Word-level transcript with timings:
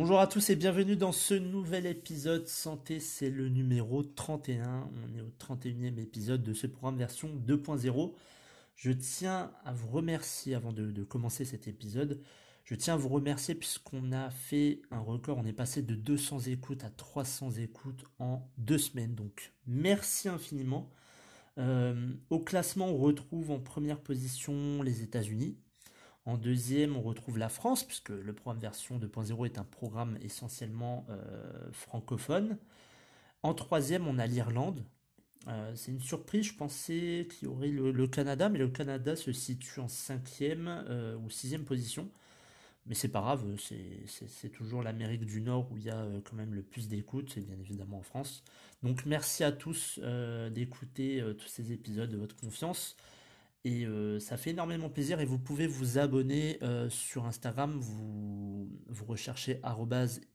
Bonjour 0.00 0.20
à 0.20 0.28
tous 0.28 0.48
et 0.50 0.54
bienvenue 0.54 0.94
dans 0.94 1.10
ce 1.10 1.34
nouvel 1.34 1.84
épisode 1.84 2.46
Santé, 2.46 3.00
c'est 3.00 3.30
le 3.30 3.48
numéro 3.48 4.04
31. 4.04 4.88
On 4.94 5.18
est 5.18 5.20
au 5.20 5.32
31e 5.40 5.98
épisode 5.98 6.44
de 6.44 6.54
ce 6.54 6.68
programme 6.68 6.98
version 6.98 7.28
2.0. 7.44 8.14
Je 8.76 8.92
tiens 8.92 9.50
à 9.64 9.72
vous 9.72 9.88
remercier 9.88 10.54
avant 10.54 10.72
de, 10.72 11.02
commencer 11.02 11.44
cet 11.44 11.66
épisode. 11.66 12.22
Je 12.64 12.76
tiens 12.76 12.94
à 12.94 12.96
vous 12.96 13.08
remercier 13.08 13.56
puisqu'on 13.56 14.12
a 14.12 14.30
fait 14.30 14.82
un 14.92 15.00
record. 15.00 15.36
On 15.36 15.44
est 15.44 15.52
passé 15.52 15.82
de 15.82 15.96
200 15.96 16.42
écoutes 16.42 16.84
à 16.84 16.90
300 16.90 17.54
écoutes 17.54 18.04
en 18.20 18.48
deux 18.56 18.78
semaines. 18.78 19.16
Donc 19.16 19.52
merci 19.66 20.28
infiniment. 20.28 20.92
Euh, 21.58 22.12
au 22.30 22.38
classement, 22.38 22.86
on 22.86 22.98
retrouve 22.98 23.50
en 23.50 23.58
première 23.58 23.98
position 23.98 24.80
les 24.80 25.02
États-Unis 25.02 25.56
en 26.28 26.36
deuxième, 26.36 26.94
on 26.94 27.00
retrouve 27.00 27.38
la 27.38 27.48
France, 27.48 27.84
puisque 27.84 28.10
le 28.10 28.34
programme 28.34 28.60
version 28.60 28.98
2.0 28.98 29.46
est 29.46 29.56
un 29.56 29.64
programme 29.64 30.18
essentiellement 30.20 31.06
euh, 31.08 31.72
francophone. 31.72 32.58
En 33.42 33.54
troisième, 33.54 34.06
on 34.06 34.18
a 34.18 34.26
l'Irlande. 34.26 34.84
Euh, 35.46 35.72
c'est 35.74 35.90
une 35.90 36.02
surprise, 36.02 36.44
je 36.44 36.52
pensais 36.52 37.28
qu'il 37.30 37.48
y 37.48 37.50
aurait 37.50 37.68
le, 37.70 38.06
Canada, 38.08 38.50
mais 38.50 38.58
le 38.58 38.68
Canada 38.68 39.16
se 39.16 39.32
situe 39.32 39.80
en 39.80 39.88
cinquième 39.88 40.68
euh, 40.68 41.16
ou 41.16 41.30
sixième 41.30 41.64
position. 41.64 42.10
Mais 42.84 42.94
c'est 42.94 43.08
pas 43.08 43.20
grave, 43.20 43.44
c'est 44.06 44.48
toujours 44.50 44.82
l'Amérique 44.82 45.24
du 45.24 45.40
Nord 45.40 45.70
où 45.72 45.78
il 45.78 45.84
y 45.84 45.90
a 45.90 46.06
quand 46.24 46.36
même 46.36 46.54
le 46.54 46.62
plus 46.62 46.88
d'écoute, 46.88 47.30
c'est 47.34 47.44
bien 47.44 47.58
évidemment 47.58 47.98
en 47.98 48.02
France. 48.02 48.42
Donc 48.82 49.04
merci 49.04 49.44
à 49.44 49.52
tous 49.52 50.00
d'écouter 50.50 51.22
tous 51.38 51.48
ces 51.48 51.72
épisodes 51.72 52.10
de 52.10 52.16
votre 52.16 52.34
confiance. 52.36 52.96
Et 53.64 53.86
euh, 53.86 54.20
ça 54.20 54.36
fait 54.36 54.50
énormément 54.50 54.88
plaisir 54.88 55.18
et 55.20 55.24
vous 55.24 55.38
pouvez 55.38 55.66
vous 55.66 55.98
abonner 55.98 56.58
euh, 56.62 56.88
sur 56.90 57.26
Instagram, 57.26 57.76
vous, 57.80 58.70
vous 58.86 59.04
recherchez 59.04 59.60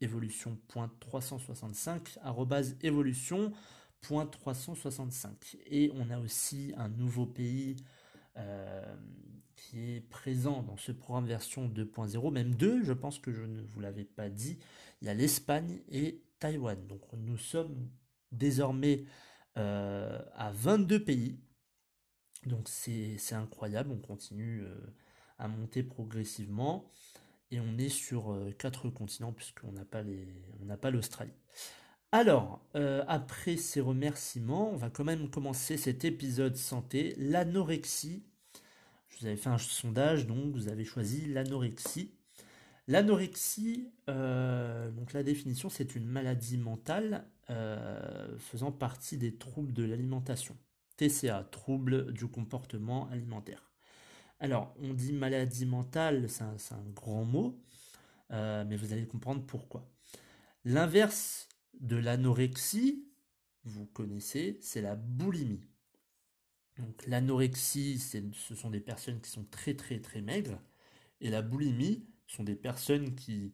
évolution.365, 0.02 2.18
évolution.365. 2.82 5.56
Et 5.68 5.90
on 5.96 6.10
a 6.10 6.20
aussi 6.20 6.74
un 6.76 6.90
nouveau 6.90 7.26
pays 7.26 7.78
euh, 8.38 8.84
qui 9.56 9.96
est 9.96 10.02
présent 10.02 10.62
dans 10.62 10.76
ce 10.76 10.92
programme 10.92 11.26
version 11.26 11.70
2.0, 11.70 12.30
même 12.32 12.54
deux, 12.56 12.84
je 12.84 12.92
pense 12.92 13.20
que 13.20 13.32
je 13.32 13.44
ne 13.44 13.62
vous 13.62 13.80
l'avais 13.80 14.04
pas 14.04 14.30
dit. 14.30 14.60
Il 15.02 15.08
y 15.08 15.10
a 15.10 15.14
l'Espagne 15.14 15.80
et 15.90 16.22
Taïwan. 16.40 16.86
Donc 16.88 17.04
nous 17.14 17.38
sommes 17.38 17.88
désormais 18.34 19.06
à 19.56 20.52
22 20.56 21.04
pays 21.04 21.38
donc 22.48 22.68
c'est 22.68 23.34
incroyable, 23.34 23.92
on 23.92 23.98
continue 23.98 24.62
euh, 24.64 24.76
à 25.40 25.48
monter 25.48 25.84
progressivement 25.84 26.92
et 27.52 27.60
on 27.60 27.78
est 27.78 27.90
sur 27.90 28.32
euh, 28.32 28.52
quatre 28.58 28.90
continents 28.90 29.34
puisqu'on 29.34 29.72
n'a 29.72 29.86
pas 29.86 30.04
pas 30.82 30.92
l'Australie. 30.92 31.34
Alors, 32.12 32.64
euh, 32.76 33.04
après 33.08 33.58
ces 33.58 33.82
remerciements, 33.82 34.72
on 34.72 34.76
va 34.76 34.90
quand 34.90 35.04
même 35.04 35.30
commencer 35.30 35.78
cet 35.78 36.06
épisode 36.06 36.56
santé, 36.56 37.16
l'anorexie. 37.18 38.24
Je 39.10 39.20
vous 39.20 39.26
avais 39.26 39.36
fait 39.36 39.50
un 39.50 39.58
sondage, 39.58 40.28
donc 40.28 40.54
vous 40.54 40.70
avez 40.70 40.86
choisi 40.86 41.26
l'anorexie. 41.26 42.14
L'anorexie, 42.88 43.92
donc 44.08 45.14
la 45.14 45.24
définition, 45.24 45.70
c'est 45.70 45.96
une 45.96 46.06
maladie 46.06 46.58
mentale 46.58 47.26
faisant 48.38 48.72
partie 48.72 49.18
des 49.18 49.38
troubles 49.38 49.72
de 49.72 49.84
l'alimentation. 49.84 50.58
TCA, 50.98 51.44
trouble 51.52 52.14
du 52.14 52.28
comportement 52.28 53.10
alimentaire. 53.10 53.72
Alors, 54.40 54.76
on 54.82 54.94
dit 54.94 55.14
maladie 55.14 55.66
mentale, 55.66 56.30
c'est 56.30 56.44
un, 56.44 56.90
grand 56.94 57.24
mot, 57.24 57.62
euh, 58.32 58.66
mais 58.68 58.76
vous 58.76 58.94
allez 58.94 59.08
comprendre 59.08 59.46
pourquoi. 59.46 59.90
L'inverse 60.66 61.48
de 61.80 61.96
l'anorexie, 61.96 63.08
vous 63.64 63.86
connaissez, 63.86 64.58
c'est 64.62 64.82
la 64.82 64.96
boulimie. 64.96 65.66
Donc 66.78 67.06
l'anorexie, 67.06 68.00
ce 68.00 68.56
sont 68.56 68.70
des 68.70 68.80
personnes 68.80 69.22
qui 69.22 69.30
sont 69.30 69.46
très 69.46 69.76
très 69.76 70.00
très 70.00 70.22
maigres, 70.22 70.60
et 71.22 71.30
la 71.30 71.42
boulimie 71.42 72.06
sont 72.28 72.44
des 72.44 72.56
personnes 72.56 73.16
qui, 73.16 73.54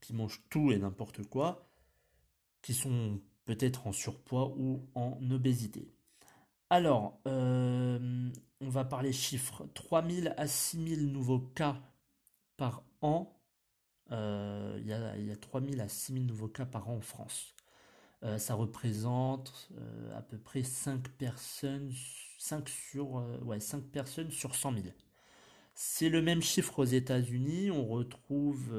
qui 0.00 0.14
mangent 0.14 0.42
tout 0.50 0.72
et 0.72 0.78
n'importe 0.78 1.22
quoi, 1.24 1.68
qui 2.62 2.74
sont 2.74 3.20
peut-être 3.44 3.86
en 3.86 3.92
surpoids 3.92 4.54
ou 4.56 4.88
en 4.94 5.18
obésité. 5.30 5.92
Alors, 6.70 7.20
euh, 7.26 8.30
on 8.60 8.68
va 8.68 8.84
parler 8.84 9.12
chiffres. 9.12 9.66
3000 9.74 10.34
à 10.36 10.46
6000 10.46 11.10
nouveaux 11.12 11.40
cas 11.40 11.76
par 12.56 12.84
an. 13.02 13.36
Euh, 14.12 14.76
il 14.80 14.86
y, 14.88 14.92
a, 14.92 15.16
y, 15.18 15.32
a 15.32 15.36
3000 15.36 15.80
à 15.80 15.88
6000 15.88 16.26
nouveaux 16.26 16.48
cas 16.48 16.66
par 16.66 16.88
an 16.90 16.96
en 16.96 17.00
France. 17.00 17.54
Euh, 18.24 18.38
ça 18.38 18.54
représente 18.54 19.70
à 20.14 20.22
peu 20.22 20.38
près 20.38 20.62
5 20.64 21.08
personnes, 21.10 21.92
5 22.38 22.68
sur, 22.68 23.14
ouais, 23.44 23.60
5 23.60 23.84
personnes 23.84 24.30
sur 24.30 24.54
100 24.54 24.74
000. 24.74 24.86
C'est 25.74 26.08
le 26.10 26.22
même 26.22 26.42
chiffre 26.42 26.80
aux 26.80 26.84
États-Unis. 26.84 27.70
On 27.70 27.86
retrouve 27.86 28.74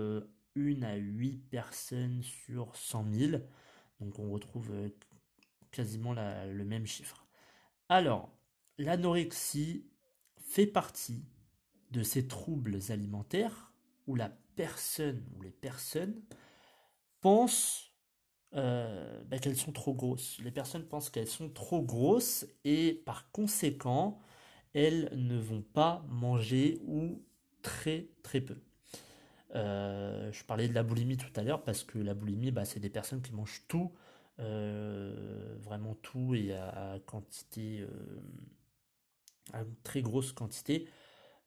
1 0.58 0.84
à 0.84 0.96
8 0.96 1.38
personnes 1.50 2.23
sur 2.23 2.75
100 2.75 3.06
000. 3.13 3.44
Donc 4.02 4.19
on 4.19 4.31
retrouve 4.31 4.72
quasiment 5.72 6.13
le 6.13 6.66
même 6.66 6.85
chiffre. 6.88 7.21
Alors, 7.91 8.29
l'anorexie 8.78 9.85
fait 10.38 10.66
partie 10.66 11.25
de 11.91 12.03
ces 12.03 12.25
troubles 12.25 12.79
alimentaires 12.88 13.74
où 14.07 14.16
la 14.16 14.29
personne 14.56 15.22
ou 15.35 15.41
les 15.41 15.52
personnes 15.52 16.22
pensent 17.19 17.91
euh, 18.56 19.22
bah, 19.25 19.40
qu'elles 19.40 19.57
sont 19.57 19.74
trop 19.74 19.94
grosses. 19.94 20.40
Les 20.40 20.52
personnes 20.52 20.85
pensent 20.85 21.09
qu'elles 21.09 21.28
sont 21.28 21.50
trop 21.50 21.81
grosses 21.81 22.46
et 22.63 22.94
par 23.06 23.29
conséquent, 23.31 24.22
elles 24.73 25.09
ne 25.12 25.38
vont 25.38 25.62
pas 25.62 26.06
manger 26.08 26.79
ou 26.85 27.22
très 27.62 28.08
très 28.23 28.40
peu. 28.40 28.56
Euh, 29.53 30.31
je 30.31 30.46
parlais 30.46 30.69
de 30.69 30.73
la 30.73 30.84
boulimie 30.84 31.18
tout 31.18 31.34
à 31.35 31.44
l'heure 31.44 31.66
parce 31.66 31.84
que 31.84 32.00
la 32.00 32.13
boulimie, 32.13 32.52
bah, 32.52 32.63
c'est 32.63 32.79
des 32.79 32.90
personnes 32.90 33.22
qui 33.22 33.34
mangent 33.34 33.66
tout 33.68 33.91
euh, 34.40 35.56
vraiment 35.59 35.96
tout 35.96 36.34
et 36.34 36.53
à, 36.53 36.97
quantité, 37.06 37.81
euh, 37.81 38.22
à 39.53 39.64
très 39.84 40.02
grosse 40.02 40.31
quantité, 40.31 40.88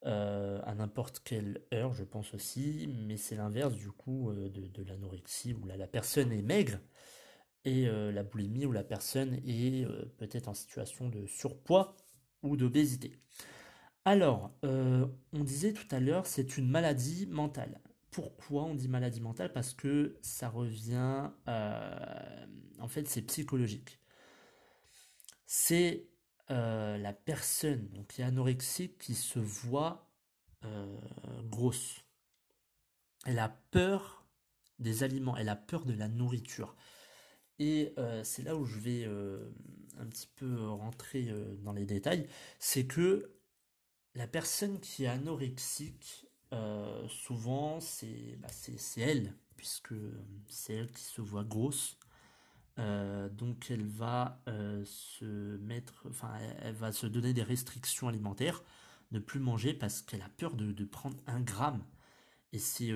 euh, 0.07 0.61
à 0.65 0.75
n'importe 0.75 1.21
quelle 1.25 1.63
heure, 1.73 1.93
je 1.95 2.05
pense 2.05 2.35
aussi, 2.35 2.89
mais 3.07 3.17
c'est 3.17 3.37
l'inverse 3.37 3.75
du 3.75 3.91
coup 3.91 4.33
de, 4.33 4.83
l'anorexie 4.85 5.55
où 5.55 5.67
la 5.67 5.87
personne 5.87 6.33
est 6.33 6.43
maigre 6.43 6.79
et 7.65 7.87
la 7.87 8.23
boulimie 8.23 8.67
où 8.67 8.73
la 8.73 8.85
personne 8.85 9.41
est 9.47 9.87
peut-être 10.19 10.49
en 10.49 10.55
situation 10.55 11.09
de 11.09 11.27
surpoids 11.27 11.97
ou 12.43 12.59
d'obésité. 12.59 13.19
Alors, 14.05 14.53
on 14.63 15.45
disait 15.45 15.73
tout 15.73 15.89
à 15.91 15.99
l'heure, 15.99 16.27
c'est 16.27 16.59
une 16.59 16.69
maladie 16.69 17.27
mentale. 17.27 17.81
Pourquoi 18.15 18.63
on 18.63 18.77
dit 18.77 18.87
maladie 18.87 19.21
mentale? 19.21 19.53
Parce 19.53 19.75
que 19.75 20.17
ça 20.23 20.49
revient, 20.49 21.33
euh, 21.49 22.47
en 22.79 22.87
fait, 22.87 23.09
c'est 23.09 23.23
psychologique. 23.23 23.99
C'est 25.47 26.07
euh, 26.53 26.97
la 26.97 27.13
personne 27.13 27.89
donc, 27.89 28.07
qui 28.07 28.21
est 28.23 28.25
anorexique 28.25 28.99
qui 28.99 29.17
se 29.17 29.41
voit 29.41 30.13
euh, 30.65 30.97
grosse. 31.43 32.05
Elle 33.27 33.41
a 33.41 33.49
peur 33.73 34.25
des 34.79 35.03
aliments, 35.03 35.37
elle 35.37 35.49
a 35.49 35.57
peur 35.57 35.85
de 35.85 35.95
la 35.95 36.07
nourriture. 36.07 36.77
Et 37.59 37.97
c'est 38.23 38.43
là 38.43 38.55
où 38.57 38.65
je 38.65 38.79
vais 38.79 39.07
un 39.99 40.07
petit 40.07 40.29
peu 40.37 40.69
rentrer 40.69 41.33
dans 41.63 41.73
les 41.73 41.85
détails, 41.85 42.29
c'est 42.59 42.87
que 42.87 43.33
la 44.15 44.29
personne 44.29 44.79
qui 44.81 45.05
est 45.05 45.09
anorexique, 45.09 46.27
euh, 46.55 47.09
souvent 47.09 47.79
bah, 48.39 48.49
c'est 48.51 49.01
elle, 49.01 49.35
puisque 49.57 49.95
c'est 50.49 50.75
elle 50.75 50.91
qui 50.93 51.03
se 51.03 51.21
voit 51.21 51.45
grosse. 51.45 51.99
Euh, 52.79 53.29
donc 53.29 53.71
elle 53.71 53.85
va 53.85 54.43
euh, 54.49 54.85
se 54.85 55.57
mettre, 55.59 56.07
enfin 56.09 56.33
elle 56.61 56.75
va 56.75 56.91
se 56.91 57.07
donner 57.07 57.33
des 57.33 57.43
restrictions 57.43 58.09
alimentaires. 58.09 58.63
ne 59.13 59.19
plus 59.21 59.41
manger 59.41 59.75
parce 59.75 60.03
qu'elle 60.03 60.23
a 60.23 60.29
peur 60.29 60.55
de, 60.55 60.85
prendre 60.85 61.17
un 61.27 61.41
gramme. 61.41 61.85
Et 62.53 62.59
c'est 62.59 62.89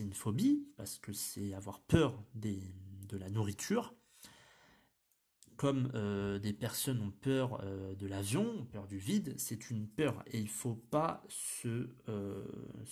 une 0.00 0.14
phobie, 0.14 0.66
parce 0.76 0.98
que 0.98 1.12
c'est 1.12 1.52
avoir 1.54 1.80
peur 1.80 2.22
de 2.34 3.18
la 3.18 3.28
nourriture 3.28 3.94
comme 5.62 5.92
euh, 5.94 6.40
des 6.40 6.52
personnes 6.52 7.00
ont 7.00 7.12
peur 7.12 7.60
euh, 7.62 7.94
de 7.94 8.08
l'avion, 8.08 8.66
peur 8.72 8.88
du 8.88 8.98
vide, 8.98 9.32
c'est 9.38 9.70
une 9.70 9.86
peur 9.86 10.24
et 10.26 10.40
il 10.40 10.48
faut 10.48 10.74
pas 10.74 11.22
se, 11.28 11.88
euh, 12.08 12.44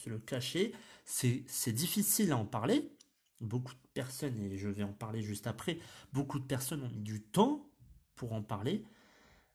le 0.07 0.21
cacher. 0.21 0.73
C'est 1.05 1.73
difficile 1.73 2.31
à 2.31 2.37
en 2.37 2.47
parler. 2.47 2.93
Beaucoup 3.41 3.73
de 3.73 3.89
personnes, 3.93 4.39
et 4.41 4.57
je 4.57 4.69
vais 4.69 4.85
en 4.85 4.93
parler 4.93 5.21
juste 5.21 5.49
après, 5.49 5.81
beaucoup 6.13 6.39
de 6.39 6.45
personnes 6.45 6.85
ont 6.85 6.91
mis 6.91 7.01
du 7.01 7.21
temps 7.21 7.69
pour 8.15 8.35
en 8.35 8.43
parler, 8.45 8.85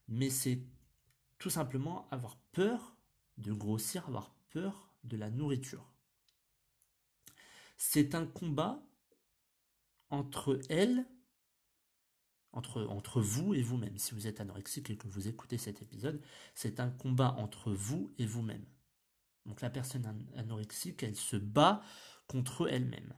mais 0.10 0.30
c'est 0.30 0.60
tout 1.38 1.50
simplement 1.50 2.10
avoir 2.12 2.36
peur 2.52 2.98
de 3.38 3.54
grossir, 3.54 4.10
avoir 4.10 4.36
peur 4.50 4.92
de 5.06 5.16
la 5.16 5.30
nourriture. 5.30 5.90
C'est 7.78 8.14
un 8.14 8.26
combat 8.26 8.84
entre 10.10 10.60
elles 10.68 11.06
entre, 12.56 13.22
vous 13.22 13.54
et 13.54 13.62
vous-même. 13.62 13.98
Si 13.98 14.13
vous 14.13 14.28
êtes 14.28 14.40
anorexique 14.40 14.90
et 14.90 14.98
que 14.98 15.07
vous 15.07 15.28
écoutez 15.28 15.57
cet 15.57 15.81
épisode, 15.81 16.22
c'est 16.54 16.80
un 16.80 16.90
combat 16.90 17.36
entre 17.38 17.72
vous 17.72 18.13
et 18.18 18.25
vous-même. 18.25 18.66
Donc 19.46 19.62
la 19.62 19.69
personne 19.69 20.25
anorexique, 20.36 21.04
elle 21.04 21.16
se 21.16 21.36
bat 21.36 21.81
contre 22.28 22.68
elle-même. 22.69 23.13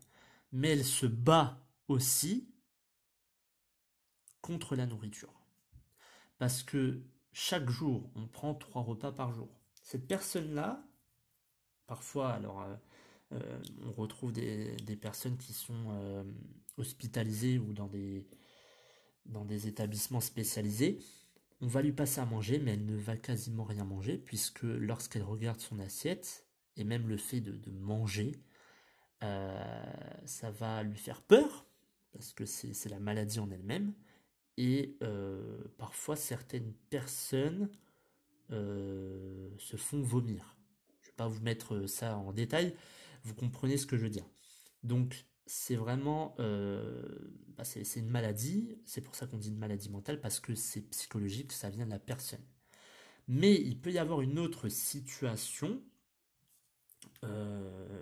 Mais 0.52 0.70
elle 0.70 0.86
se 0.86 1.06
bat 1.06 1.62
aussi 1.88 2.50
contre 4.42 4.76
la 4.76 4.86
nourriture. 4.86 5.34
Parce 6.38 6.64
que 6.64 7.02
chaque 7.32 7.70
jour, 7.70 8.10
on 8.16 8.28
prend 8.28 8.56
trois 8.56 8.82
repas 8.82 9.12
par 9.12 9.32
jour. 9.32 9.50
Cette 9.84 10.08
personne-là, 10.08 10.84
parfois, 11.86 12.32
alors, 12.32 12.62
euh, 12.62 12.76
euh, 13.34 13.62
on 13.86 13.92
retrouve 13.92 14.32
des, 14.32 14.76
personnes 15.00 15.38
qui 15.38 15.54
sont 15.54 15.92
euh, 15.92 16.24
hospitalisées 16.78 17.60
ou 17.60 17.74
dans 17.74 17.88
des, 17.88 18.26
dans 19.28 19.46
des 19.46 19.68
établissements 19.68 20.22
spécialisés, 20.22 21.00
on 21.62 21.68
va 21.68 21.82
lui 21.82 21.92
passer 21.92 22.22
à 22.22 22.26
manger, 22.26 22.60
mais 22.60 22.74
elle 22.74 22.86
ne 22.86 22.96
va 22.96 23.18
quasiment 23.18 23.64
rien 23.64 23.84
manger, 23.84 24.18
puisque 24.18 24.64
lorsqu'elle 24.64 25.24
regarde 25.24 25.60
son 25.60 25.80
assiette, 25.80 26.46
et 26.76 26.84
même 26.84 27.08
le 27.08 27.18
fait 27.18 27.42
de, 27.42 27.72
manger, 27.72 28.34
euh, 29.24 29.84
ça 30.26 30.52
va 30.52 30.84
lui 30.84 30.98
faire 30.98 31.22
peur, 31.22 31.66
parce 32.12 32.34
que 32.34 32.46
c'est 32.46 32.90
la 32.90 33.00
maladie 33.00 33.40
en 33.40 33.50
elle-même, 33.50 33.94
et 34.58 34.98
euh, 35.02 35.64
parfois 35.78 36.16
certaines 36.16 36.74
personnes 36.90 37.70
euh, 38.52 39.50
se 39.58 39.78
font 39.78 40.02
vomir. 40.02 40.56
Je 41.02 41.08
ne 41.08 41.12
vais 41.12 41.16
pas 41.16 41.28
vous 41.28 41.42
mettre 41.42 41.88
ça 41.88 42.18
en 42.18 42.34
détail, 42.34 42.76
vous 43.24 43.34
comprenez 43.34 43.78
ce 43.78 43.88
que 43.88 43.98
je 43.98 44.04
veux 44.04 44.10
dire. 44.10 44.26
Donc 44.84 45.26
c'est 45.48 45.76
vraiment 45.76 46.36
euh, 46.40 47.02
bah, 47.58 47.64
c'est 47.64 48.00
une 48.00 48.10
maladie, 48.10 48.78
c'est 48.86 49.02
pour 49.02 49.16
ça 49.16 49.26
qu'on 49.26 49.38
dit 49.38 49.50
une 49.50 49.58
maladie 49.58 49.90
mentale, 49.90 50.20
parce 50.22 50.40
que 50.40 50.54
c'est 50.56 50.82
psychologique, 50.82 51.52
ça 51.54 51.70
vient 51.70 51.86
de 51.86 51.92
la 51.92 52.00
personne. 52.00 52.44
Mais 53.28 53.56
il 53.56 53.80
peut 53.80 53.92
y 53.92 53.98
avoir 53.98 54.22
une 54.22 54.40
autre 54.40 54.70
situation 54.70 55.82
euh, 57.24 57.98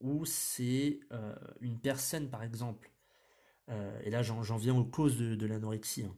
où 0.00 0.24
c'est 0.24 1.00
euh, 1.12 1.34
une 1.60 1.78
personne, 1.78 2.28
par 2.28 2.42
exemple, 2.42 2.90
et 4.04 4.10
là 4.10 4.22
j'en 4.22 4.56
viens 4.58 4.76
aux 4.76 4.84
causes 4.84 5.16
de, 5.16 5.46
l'anorexie, 5.46 6.02
hein, 6.02 6.14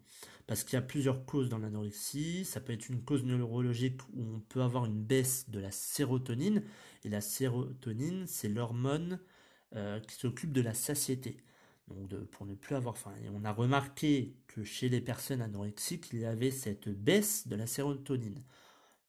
parce 0.49 0.65
qu'il 0.65 0.75
y 0.75 0.77
a 0.77 0.83
plusieurs 0.83 1.25
causes 1.25 1.49
dans 1.49 1.59
l'anorexie, 1.59 2.45
ça 2.45 2.61
peut 2.61 2.73
être 2.73 2.89
une 2.89 3.05
cause 3.05 3.23
neurologique 3.23 4.01
où 4.15 4.25
on 4.35 4.41
peut 4.41 4.61
avoir 4.61 4.87
une 4.87 5.01
baisse 5.01 5.49
de 5.51 5.61
la 5.61 5.71
sérotonine, 5.71 6.65
et 7.05 7.09
la 7.09 7.21
sérotonine 7.21 8.27
c'est 8.27 8.49
l'hormone 8.49 9.21
euh, 9.75 10.01
qui 10.01 10.15
s'occupe 10.15 10.53
de 10.53 10.61
la 10.61 10.75
satiété. 10.75 11.39
Pour 12.31 12.47
ne 12.47 12.55
plus 12.55 12.75
avoir 12.77 12.97
faim. 12.97 13.13
On 13.35 13.45
a 13.45 13.53
remarqué 13.53 14.35
que 14.47 14.65
chez 14.65 14.89
les 14.89 15.03
personnes 15.03 15.43
anorexiques, 15.43 16.09
il 16.15 16.21
y 16.21 16.25
avait 16.25 16.51
cette 16.51 16.89
baisse 16.89 17.47
de 17.47 17.57
la 17.57 17.67
sérotonine. 17.67 18.43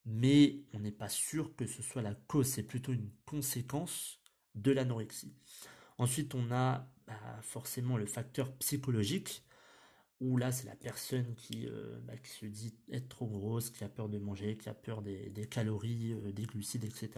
Mais 0.06 0.60
on 0.74 0.80
n'est 0.80 0.92
pas 0.92 1.08
sûr 1.08 1.56
que 1.56 1.66
ce 1.66 1.82
soit 1.82 2.02
la 2.02 2.16
cause, 2.28 2.48
c'est 2.48 2.64
plutôt 2.64 2.92
une 2.92 3.10
conséquence 3.26 4.20
de 4.56 4.72
l'anorexie. 4.72 5.34
Ensuite, 5.98 6.36
on 6.36 6.52
a 6.52 6.88
bah, 7.08 7.14
forcément 7.42 7.98
le 7.98 8.06
facteur 8.06 8.54
psychologique, 8.58 9.44
où 10.22 10.38
là, 10.38 10.52
c'est 10.52 10.66
la 10.66 10.76
personne 10.76 11.36
qui, 11.36 11.68
euh, 11.68 12.00
bah, 12.04 12.18
qui, 12.18 12.30
se 12.30 12.46
dit 12.46 12.74
être 12.92 13.10
trop 13.10 13.28
grosse, 13.28 13.70
qui 13.70 13.84
a 13.84 13.90
peur 13.90 14.10
de 14.10 14.18
manger, 14.18 14.58
qui 14.58 14.70
a 14.70 14.74
peur 14.74 15.02
des, 15.02 15.48
calories, 15.50 16.14
euh, 16.14 16.32
des 16.32 16.44
glucides, 16.44 16.86
etc. 16.86 17.10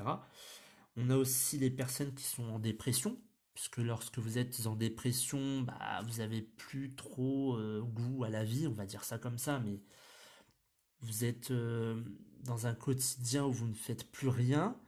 On 0.96 1.10
a 1.10 1.16
aussi 1.18 1.58
les 1.58 1.70
personnes 1.70 2.14
qui 2.14 2.24
sont 2.24 2.44
en 2.46 2.60
dépression, 2.60 3.20
puisque 3.58 3.78
lorsque 3.78 4.20
vous 4.20 4.38
êtes 4.38 4.68
en 4.68 4.76
dépression, 4.76 5.62
bah, 5.62 6.04
vous 6.06 6.20
avez 6.20 6.44
plus 6.44 6.94
trop 6.94 7.58
euh, 7.58 7.82
goût 7.82 8.24
à 8.24 8.30
la 8.30 8.44
vie, 8.44 8.68
on 8.68 8.74
va 8.76 8.86
dire 8.86 9.04
ça 9.04 9.18
comme 9.18 9.40
ça, 9.40 9.58
mais 9.58 9.82
vous 11.02 11.26
êtes 11.26 11.50
euh, 11.50 12.04
dans 12.44 12.68
un 12.68 12.76
quotidien 12.76 13.46
où 13.46 13.52
vous 13.52 13.66
ne 13.66 13.74
faites 13.74 14.12
plus 14.12 14.28
rien, 14.28 14.80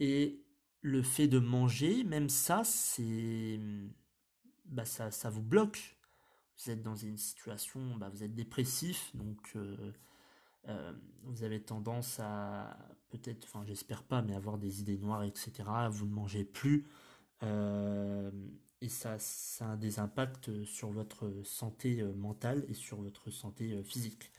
et 0.00 0.42
le 0.80 1.02
fait 1.02 1.28
de 1.28 1.38
manger, 1.38 2.02
même 2.02 2.30
ça, 2.30 2.64
c'est, 2.64 3.60
bah, 4.64 4.86
ça, 4.86 5.10
ça 5.10 5.28
vous 5.28 5.42
bloque. 5.42 5.98
Vous 6.56 6.70
êtes 6.70 6.82
dans 6.82 6.96
une 6.96 7.18
situation, 7.18 7.94
bah, 7.96 8.08
vous 8.08 8.22
êtes 8.22 8.34
dépressif, 8.34 9.14
donc 9.14 9.52
euh, 9.56 9.92
vous 11.24 11.42
avez 11.42 11.62
tendance 11.62 12.18
à 12.20 12.78
peut-être, 13.10 13.44
enfin 13.44 13.66
j'espère 13.66 14.02
pas, 14.02 14.22
mais 14.22 14.34
avoir 14.34 14.56
des 14.56 14.80
idées 14.80 14.96
noires, 14.96 15.24
etc. 15.24 15.52
Vous 15.90 16.06
ne 16.06 16.12
mangez 16.14 16.44
plus 16.44 16.86
et 18.84 18.88
ça, 18.90 19.18
ça 19.18 19.72
a 19.72 19.76
des 19.76 19.98
impacts 19.98 20.62
sur 20.64 20.90
votre 20.90 21.32
santé 21.42 22.02
euh, 22.02 22.12
mentale 22.12 22.66
et 22.68 22.74
sur 22.74 23.00
votre 23.00 23.30
santé 23.30 23.72
euh, 23.72 23.82
physique. 23.82 24.30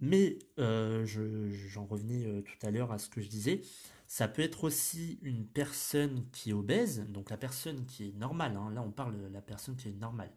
Mais 0.00 0.38
j'en 0.56 1.84
revenais 1.84 2.42
tout 2.42 2.66
à 2.66 2.70
l'heure 2.70 2.92
à 2.92 2.98
ce 2.98 3.08
que 3.08 3.20
je 3.20 3.28
disais. 3.28 3.62
Ça 4.06 4.28
peut 4.28 4.42
être 4.42 4.64
aussi 4.64 5.18
une 5.22 5.44
personne 5.46 6.28
qui 6.30 6.50
est 6.50 6.52
obèse, 6.52 7.04
donc 7.08 7.30
la 7.30 7.36
personne 7.36 7.84
qui 7.84 8.08
est 8.08 8.12
normale. 8.12 8.56
Hein. 8.56 8.70
là, 8.70 8.82
on 8.82 8.92
parle 8.92 9.20
de 9.20 9.26
la 9.26 9.42
personne 9.42 9.76
qui 9.76 9.88
est 9.88 9.92
normale. 9.92 10.32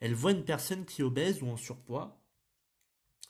Elle 0.00 0.14
voit 0.14 0.32
une 0.32 0.44
personne 0.44 0.86
qui 0.86 1.02
est 1.02 1.04
obèse 1.04 1.42
ou 1.42 1.48
en 1.48 1.58
surpoids, 1.58 2.18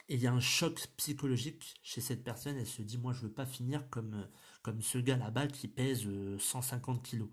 et 0.09 0.15
il 0.15 0.21
y 0.21 0.29
a 0.29 0.33
un 0.33 0.41
choc 0.41 0.87
psychologique 0.97 1.75
chez 1.83 2.01
cette 2.01 2.23
personne. 2.23 2.57
Elle 2.57 2.67
se 2.67 2.83
dit, 2.83 2.99
moi, 2.99 3.13
je 3.13 3.23
veux 3.23 3.33
pas 3.33 3.47
finir 3.47 3.89
comme, 3.91 4.29
comme 4.63 4.81
ce 4.81 4.99
gars 4.99 5.17
là-bas 5.17 5.49
qui 5.49 5.67
pèse 5.67 6.07
150 6.39 7.03
kilos 7.03 7.31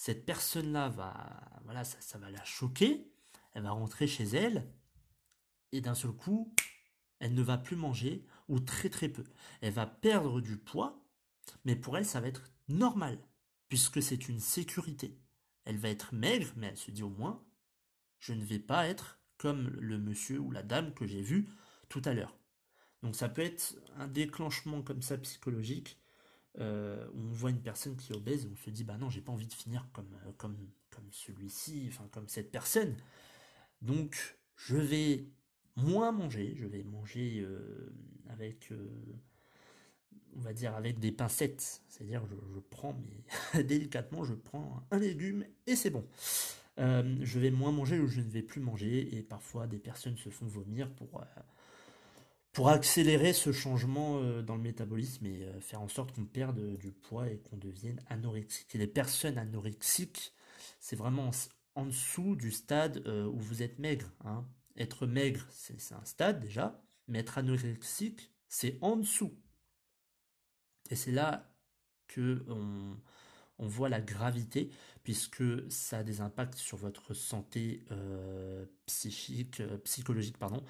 cette 0.00 0.24
personne-là 0.24 0.88
va, 0.88 1.84
ça, 1.84 2.16
va 2.16 2.30
la 2.30 2.42
choquer, 2.42 3.12
elle 3.52 3.64
va 3.64 3.72
rentrer 3.72 4.06
chez 4.06 4.24
elle, 4.24 4.66
et 5.72 5.82
d'un 5.82 5.94
seul 5.94 6.12
coup, 6.12 6.54
elle 7.18 7.34
ne 7.34 7.42
va 7.42 7.58
plus 7.58 7.76
manger, 7.76 8.24
ou 8.48 8.60
très 8.60 8.88
très 8.88 9.10
peu. 9.10 9.24
Elle 9.60 9.74
va 9.74 9.84
perdre 9.84 10.40
du 10.40 10.56
poids, 10.56 11.04
mais 11.66 11.76
pour 11.76 11.98
elle, 11.98 12.06
ça 12.06 12.18
va 12.18 12.28
être 12.28 12.44
normal, 12.68 13.18
puisque 13.68 14.02
c'est 14.02 14.30
une 14.30 14.40
sécurité. 14.40 15.18
Elle 15.66 15.76
va 15.76 15.90
être 15.90 16.14
maigre, 16.14 16.50
mais 16.56 16.68
elle 16.68 16.78
se 16.78 16.90
dit 16.90 17.02
au 17.02 17.10
moins, 17.10 17.44
je 18.20 18.32
ne 18.32 18.42
vais 18.42 18.58
pas 18.58 18.88
être 18.88 19.20
comme 19.36 19.68
le 19.68 19.98
monsieur 19.98 20.38
ou 20.38 20.50
la 20.50 20.62
dame 20.62 20.94
que 20.94 21.06
j'ai 21.06 21.20
vu 21.20 21.46
tout 21.90 22.00
à 22.06 22.14
l'heure. 22.14 22.38
Donc 23.02 23.16
ça 23.16 23.28
peut 23.28 23.42
être 23.42 23.76
un 23.96 24.08
déclenchement 24.08 24.80
comme 24.80 25.02
ça 25.02 25.18
psychologique 25.18 25.98
euh, 26.58 27.06
on 27.14 27.32
voit 27.32 27.50
une 27.50 27.62
personne 27.62 27.96
qui 27.96 28.12
est 28.12 28.16
obèse 28.16 28.44
et 28.44 28.48
on 28.50 28.56
se 28.56 28.70
dit 28.70 28.82
bah 28.82 28.96
non 28.98 29.08
j'ai 29.08 29.20
pas 29.20 29.30
envie 29.30 29.46
de 29.46 29.52
finir 29.52 29.86
comme 29.92 30.12
euh, 30.26 30.32
comme 30.36 30.56
comme 30.90 31.06
celui-ci 31.12 31.86
enfin 31.88 32.08
comme 32.10 32.28
cette 32.28 32.50
personne. 32.50 32.96
Donc 33.82 34.36
je 34.56 34.76
vais 34.76 35.26
moins 35.76 36.12
manger 36.12 36.54
je 36.56 36.66
vais 36.66 36.82
manger 36.82 37.40
euh, 37.40 37.92
avec 38.28 38.72
on 40.34 40.40
va 40.40 40.52
dire 40.52 40.74
avec 40.74 40.98
des 40.98 41.12
pincettes. 41.12 41.82
C'est-à-dire 41.88 42.26
je, 42.26 42.34
je, 42.54 42.58
prends 42.58 42.98
mais 43.54 43.62
délicatement 43.64 44.24
je 44.24 44.34
prends 44.34 44.84
un 44.90 44.98
légume 44.98 45.44
et 45.66 45.76
c'est 45.76 45.90
bon. 45.90 46.04
Je 46.78 47.38
vais 47.38 47.50
moins 47.50 47.72
manger 47.72 47.98
ou 47.98 48.06
je 48.06 48.20
ne 48.20 48.30
vais 48.30 48.42
plus 48.42 48.60
manger 48.60 49.14
et 49.16 49.22
parfois 49.22 49.66
des 49.66 49.78
personnes 49.78 50.16
se 50.16 50.30
font 50.30 50.46
vomir 50.46 50.90
pour 50.94 51.22
pour 52.60 52.68
accélérer 52.68 53.32
ce 53.32 53.52
changement 53.52 54.20
euh, 54.20 54.42
dans 54.42 54.54
le 54.54 54.60
métabolisme 54.60 55.24
et 55.24 55.44
euh, 55.44 55.62
faire 55.62 55.80
en 55.80 55.88
sorte 55.88 56.12
qu'on 56.12 56.26
perde 56.26 56.58
euh, 56.58 56.76
du 56.76 56.92
poids 56.92 57.26
et 57.26 57.38
qu'on 57.38 57.56
devienne 57.56 58.02
anorexique. 58.10 58.74
Et 58.74 58.78
les 58.78 58.86
personnes 58.86 59.38
anorexiques, 59.38 60.34
c'est 60.78 60.94
vraiment 60.94 61.30
en 61.74 61.86
dessous 61.86 62.36
du 62.36 62.52
stade 62.52 63.02
où 63.08 63.38
vous 63.38 63.62
êtes 63.62 63.78
maigre. 63.78 64.12
Hein. 64.26 64.46
Être 64.76 65.06
maigre, 65.06 65.40
c'est 65.48 65.94
un 65.94 66.04
stade 66.04 66.38
déjà, 66.38 66.78
mais 67.08 67.20
être 67.20 67.38
anorexique, 67.38 68.30
c'est 68.46 68.76
en 68.82 68.96
dessous. 68.96 69.32
Et 70.90 70.96
c'est 70.96 71.12
là 71.12 71.50
que 72.08 72.44
on, 72.46 72.98
voit 73.58 73.88
la 73.88 74.02
gravité, 74.02 74.70
puisque 75.02 75.44
ça 75.70 76.00
a 76.00 76.02
des 76.02 76.20
impacts 76.20 76.56
sur 76.56 76.76
votre 76.76 77.14
santé 77.14 77.86
psychique, 78.84 79.62
psychologique, 79.84 80.36
pardon, 80.36 80.62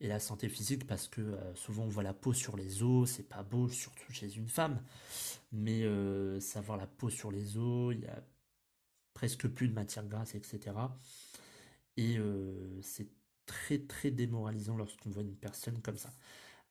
et 0.00 0.08
la 0.08 0.20
santé 0.20 0.48
physique 0.48 0.86
parce 0.86 1.08
que 1.08 1.20
euh, 1.20 1.54
souvent 1.54 1.84
on 1.84 1.88
voit 1.88 2.02
la 2.02 2.14
peau 2.14 2.32
sur 2.32 2.56
les 2.56 2.82
os, 2.82 3.10
c'est 3.10 3.28
pas 3.28 3.42
beau 3.42 3.68
surtout 3.68 4.12
chez 4.12 4.36
une 4.36 4.48
femme, 4.48 4.80
mais 5.52 5.82
euh, 5.82 6.40
savoir 6.40 6.78
la 6.78 6.86
peau 6.86 7.10
sur 7.10 7.30
les 7.30 7.56
os, 7.56 7.94
il 7.94 8.02
y 8.02 8.06
a 8.06 8.22
presque 9.14 9.48
plus 9.48 9.68
de 9.68 9.74
matière 9.74 10.06
grasse, 10.06 10.34
etc. 10.34 10.76
Et 11.96 12.16
euh, 12.18 12.80
c'est 12.82 13.08
très 13.46 13.78
très 13.78 14.10
démoralisant 14.10 14.76
lorsqu'on 14.76 15.10
voit 15.10 15.22
une 15.22 15.34
personne 15.34 15.80
comme 15.82 15.96
ça. 15.96 16.12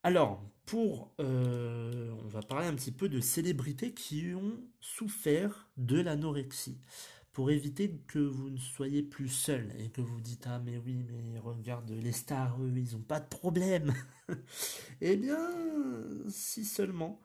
Alors, 0.03 0.41
pour, 0.65 1.11
on 1.17 2.27
va 2.27 2.41
parler 2.41 2.67
un 2.67 2.75
petit 2.75 2.91
peu 2.91 3.09
de 3.09 3.19
célébrités 3.19 3.93
qui 3.93 4.33
ont 4.35 4.61
souffert 4.79 5.67
de 5.75 5.99
l'anorexie 5.99 6.77
pour 7.37 7.51
éviter 7.51 7.91
que 8.07 8.17
vous 8.17 8.49
ne 8.49 8.57
soyez 8.57 9.03
plus 9.03 9.29
seul 9.29 9.69
et 9.77 9.89
que 9.89 10.01
vous 10.01 10.19
dites 10.19 10.47
ah 10.47 10.59
mais 10.65 10.79
oui 10.79 11.05
mais 11.07 11.37
regarde 11.37 11.87
les 11.91 12.11
stars 12.11 12.59
eux 12.59 12.73
ils 12.75 12.95
ont 12.95 13.01
pas 13.01 13.19
de 13.19 13.27
problème. 13.27 13.93
Eh 15.01 15.15
bien 15.15 15.37
si 16.29 16.65
seulement. 16.65 17.21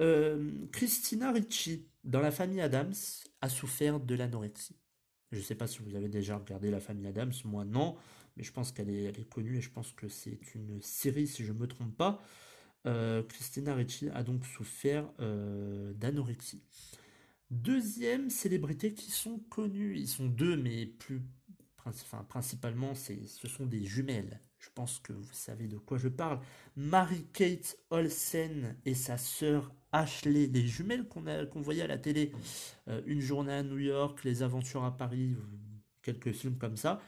Euh, 0.00 0.50
Christina 0.72 1.30
Ricci 1.30 1.86
dans 2.02 2.18
la 2.18 2.32
famille 2.32 2.60
Adams 2.60 2.92
a 3.40 3.48
souffert 3.48 4.00
de 4.00 4.16
l'anorexie. 4.16 4.74
Je 5.30 5.40
sais 5.40 5.54
pas 5.54 5.68
si 5.68 5.78
vous 5.78 5.94
avez 5.94 6.08
déjà 6.08 6.36
regardé 6.36 6.72
la 6.72 6.80
famille 6.80 7.06
Adams 7.06 7.32
moi 7.44 7.64
non 7.64 7.94
mais 8.36 8.42
je 8.42 8.52
pense 8.52 8.72
qu'elle 8.72 8.90
est, 8.90 9.28
connue 9.28 9.58
et 9.58 9.60
je 9.60 9.70
pense 9.70 9.92
que 9.92 10.08
c'est 10.08 10.40
une 10.56 10.82
série 10.82 11.28
si 11.28 11.44
je 11.44 11.52
me 11.52 11.68
trompe 11.68 11.96
pas. 11.96 12.20
Euh, 12.86 13.22
Christina 13.22 13.76
Ricci 13.76 14.08
a 14.08 14.24
donc 14.24 14.44
souffert 14.44 15.08
euh, 15.20 15.92
d'anorexie 15.92 16.64
Deuxième 17.50 18.28
célébrité 18.28 18.92
qui 18.92 19.10
sont 19.10 19.38
connues, 19.50 19.96
ils 19.96 20.08
sont 20.08 20.26
deux, 20.26 20.56
mais 20.56 20.86
plus, 20.86 21.22
enfin, 21.84 22.24
principalement, 22.24 22.94
ce 22.94 23.48
sont 23.48 23.66
des 23.66 23.84
jumelles. 23.84 24.40
Je 24.58 24.68
pense 24.74 24.98
que 24.98 25.12
vous 25.12 25.32
savez 25.32 25.68
de 25.68 25.78
quoi 25.78 25.96
je 25.96 26.08
parle. 26.08 26.40
Mary-Kate 26.74 27.78
Olsen 27.90 28.76
et 28.84 28.94
sa 28.94 29.16
sœur 29.16 29.72
Ashley, 29.92 30.48
les 30.48 30.66
jumelles 30.66 31.08
qu'on 31.08 31.60
voyait 31.60 31.82
à 31.82 31.86
la 31.86 31.98
télé, 31.98 32.32
euh, 32.88 33.00
Une 33.06 33.20
journée 33.20 33.52
à 33.52 33.62
New 33.62 33.78
York, 33.78 34.24
Les 34.24 34.42
aventures 34.42 34.84
à 34.84 34.96
Paris, 34.96 35.36
quelques 36.02 36.32
films 36.32 36.58
comme 36.58 36.76
ça. 36.76 37.00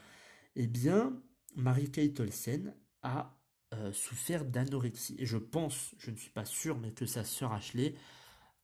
Eh 0.55 0.67
bien, 0.67 1.21
Mary-Kate 1.57 2.19
Olsen 2.21 2.73
a 3.03 3.37
euh, 3.73 3.91
souffert 3.91 4.45
d'anorexie. 4.45 5.15
Et 5.19 5.25
je 5.25 5.37
pense, 5.37 5.93
je 5.99 6.11
ne 6.11 6.15
suis 6.15 6.31
pas 6.31 6.45
sûr, 6.45 6.79
mais 6.79 6.91
que 6.91 7.05
sa 7.05 7.23
sœur 7.25 7.51
Ashley 7.51 7.93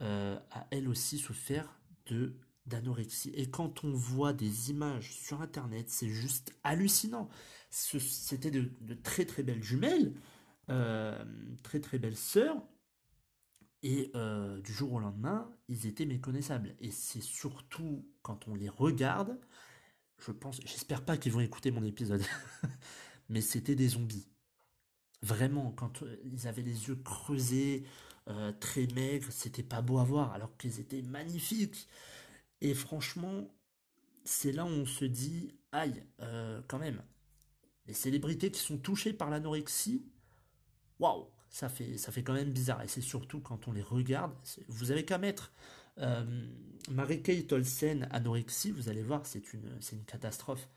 euh, 0.01 0.37
a 0.51 0.67
elle 0.71 0.87
aussi 0.89 1.17
souffert 1.17 1.79
de 2.07 2.35
d'anorexie. 2.65 3.29
Et 3.35 3.49
quand 3.49 3.83
on 3.83 3.93
voit 3.93 4.33
des 4.33 4.71
images 4.71 5.11
sur 5.13 5.41
Internet, 5.41 5.89
c'est 5.89 6.09
juste 6.09 6.51
hallucinant. 6.63 7.29
C'était 7.69 8.49
de, 8.49 8.71
très 9.03 9.25
très 9.25 9.43
belles 9.43 9.61
jumelles, 9.61 10.13
euh, 10.69 11.23
très 11.61 11.79
très 11.79 11.99
belles 11.99 12.17
sœurs, 12.17 12.57
et 13.83 14.11
euh, 14.15 14.59
du 14.61 14.73
jour 14.73 14.93
au 14.93 14.99
lendemain, 14.99 15.47
ils 15.67 15.85
étaient 15.85 16.07
méconnaissables. 16.07 16.75
Et 16.79 16.89
c'est 16.89 17.21
surtout 17.21 18.03
quand 18.23 18.47
on 18.47 18.55
les 18.55 18.69
regarde, 18.69 19.39
je 20.17 20.31
pense, 20.31 20.59
j'espère 20.65 21.05
pas 21.05 21.17
qu'ils 21.17 21.33
vont 21.33 21.41
écouter 21.41 21.69
mon 21.69 21.83
épisode, 21.83 22.23
mais 23.29 23.41
c'était 23.41 23.75
des 23.75 23.89
zombies. 23.89 24.27
Vraiment, 25.21 25.71
quand 25.71 26.03
ils 26.23 26.47
avaient 26.47 26.63
les 26.63 26.87
yeux 26.87 26.95
creusés, 26.95 27.85
euh, 28.29 28.51
très 28.59 28.87
maigres, 28.87 29.31
c'était 29.31 29.63
pas 29.63 29.81
beau 29.81 29.99
à 29.99 30.03
voir, 30.03 30.33
alors 30.33 30.55
qu'ils 30.57 30.79
étaient 30.79 31.01
magnifiques. 31.01 31.87
Et 32.61 32.73
franchement, 32.73 33.47
c'est 34.23 34.51
là 34.51 34.65
où 34.65 34.69
on 34.69 34.85
se 34.85 35.05
dit, 35.05 35.53
aïe, 35.71 36.03
euh, 36.21 36.61
quand 36.67 36.79
même, 36.79 37.01
les 37.87 37.93
célébrités 37.93 38.51
qui 38.51 38.59
sont 38.59 38.77
touchées 38.77 39.13
par 39.13 39.29
l'anorexie, 39.29 40.03
waouh, 40.99 41.27
ça 41.49 41.69
fait, 41.69 41.97
ça 41.97 42.11
fait 42.11 42.23
quand 42.23 42.33
même 42.33 42.51
bizarre. 42.51 42.81
Et 42.81 42.87
c'est 42.87 43.01
surtout 43.01 43.39
quand 43.39 43.67
on 43.67 43.71
les 43.71 43.83
regarde, 43.83 44.33
vous 44.67 44.91
avez 44.91 45.05
qu'à 45.05 45.17
mettre 45.17 45.51
euh, 45.99 46.47
Marie-Kate 46.89 47.51
Olsen 47.53 48.07
anorexie, 48.11 48.71
vous 48.71 48.89
allez 48.89 49.03
voir, 49.03 49.25
c'est 49.25 49.53
une, 49.53 49.77
c'est 49.79 49.95
une 49.95 50.03
catastrophe. 50.05 50.67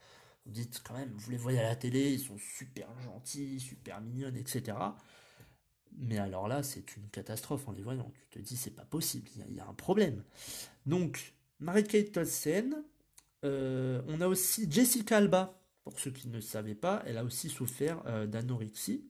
Vous 0.46 0.52
dites 0.52 0.82
quand 0.84 0.94
même, 0.94 1.12
vous 1.16 1.30
les 1.30 1.36
voyez 1.36 1.58
à 1.58 1.68
la 1.68 1.76
télé, 1.76 2.12
ils 2.12 2.20
sont 2.20 2.38
super 2.38 2.88
gentils, 3.00 3.60
super 3.60 4.00
mignonnes, 4.00 4.36
etc. 4.36 4.76
Mais 5.96 6.18
alors 6.18 6.48
là, 6.48 6.62
c'est 6.62 6.96
une 6.96 7.08
catastrophe 7.08 7.68
en 7.68 7.72
les 7.72 7.82
voyant. 7.82 8.12
Tu 8.30 8.38
te 8.38 8.38
dis, 8.38 8.56
c'est 8.56 8.74
pas 8.74 8.84
possible, 8.84 9.28
il 9.48 9.54
y, 9.54 9.60
a 9.60 9.66
un 9.66 9.74
problème. 9.74 10.22
Donc, 10.86 11.34
Mary-Kate 11.60 12.16
Olsen, 12.16 12.84
euh, 13.44 14.00
on 14.06 14.20
a 14.20 14.28
aussi 14.28 14.70
Jessica 14.70 15.16
Alba. 15.16 15.60
Pour 15.84 15.98
ceux 15.98 16.10
qui 16.10 16.28
ne 16.28 16.40
savaient 16.40 16.74
pas, 16.74 17.02
elle 17.06 17.16
a 17.16 17.24
aussi 17.24 17.48
souffert 17.48 18.02
euh, 18.06 18.26
d'anorexie. 18.26 19.08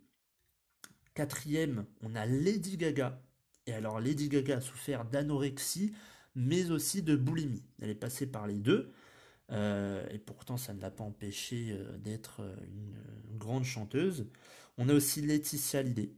Quatrième, 1.14 1.86
on 2.02 2.14
a 2.14 2.24
Lady 2.24 2.76
Gaga. 2.76 3.20
Et 3.66 3.72
alors, 3.72 4.00
Lady 4.00 4.28
Gaga 4.28 4.58
a 4.58 4.60
souffert 4.60 5.04
d'anorexie, 5.04 5.92
mais 6.36 6.70
aussi 6.70 7.02
de 7.02 7.16
boulimie. 7.16 7.64
Elle 7.82 7.90
est 7.90 7.94
passée 7.94 8.26
par 8.26 8.46
les 8.46 8.58
deux. 8.58 8.92
Euh, 9.50 10.06
et 10.10 10.18
pourtant, 10.18 10.56
ça 10.56 10.72
ne 10.72 10.80
l'a 10.80 10.90
pas 10.90 11.04
empêché 11.04 11.76
d'être 11.98 12.42
une, 12.64 12.96
grande 13.36 13.64
chanteuse. 13.64 14.26
On 14.78 14.88
a 14.88 14.94
aussi 14.94 15.20
Laetitia 15.20 15.80
Hallyday. 15.80 16.12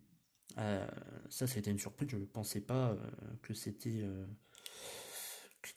Euh, 0.58 0.86
ça, 1.28 1.46
c'était 1.46 1.70
une 1.70 1.78
surprise. 1.78 2.08
Je 2.10 2.16
ne 2.16 2.24
pensais 2.24 2.60
pas 2.60 2.90
euh, 2.90 2.96
que 3.42 3.54
c'était 3.54 4.02
euh, 4.02 4.26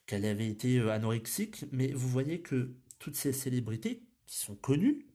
qu'elle 0.05 0.25
avait 0.25 0.49
été 0.49 0.79
anorexique. 0.89 1.65
Mais 1.71 1.91
vous 1.91 2.09
voyez 2.09 2.41
que 2.41 2.75
toutes 2.99 3.15
ces 3.15 3.33
célébrités 3.33 4.03
qui 4.25 4.37
sont 4.37 4.55
connues, 4.55 5.05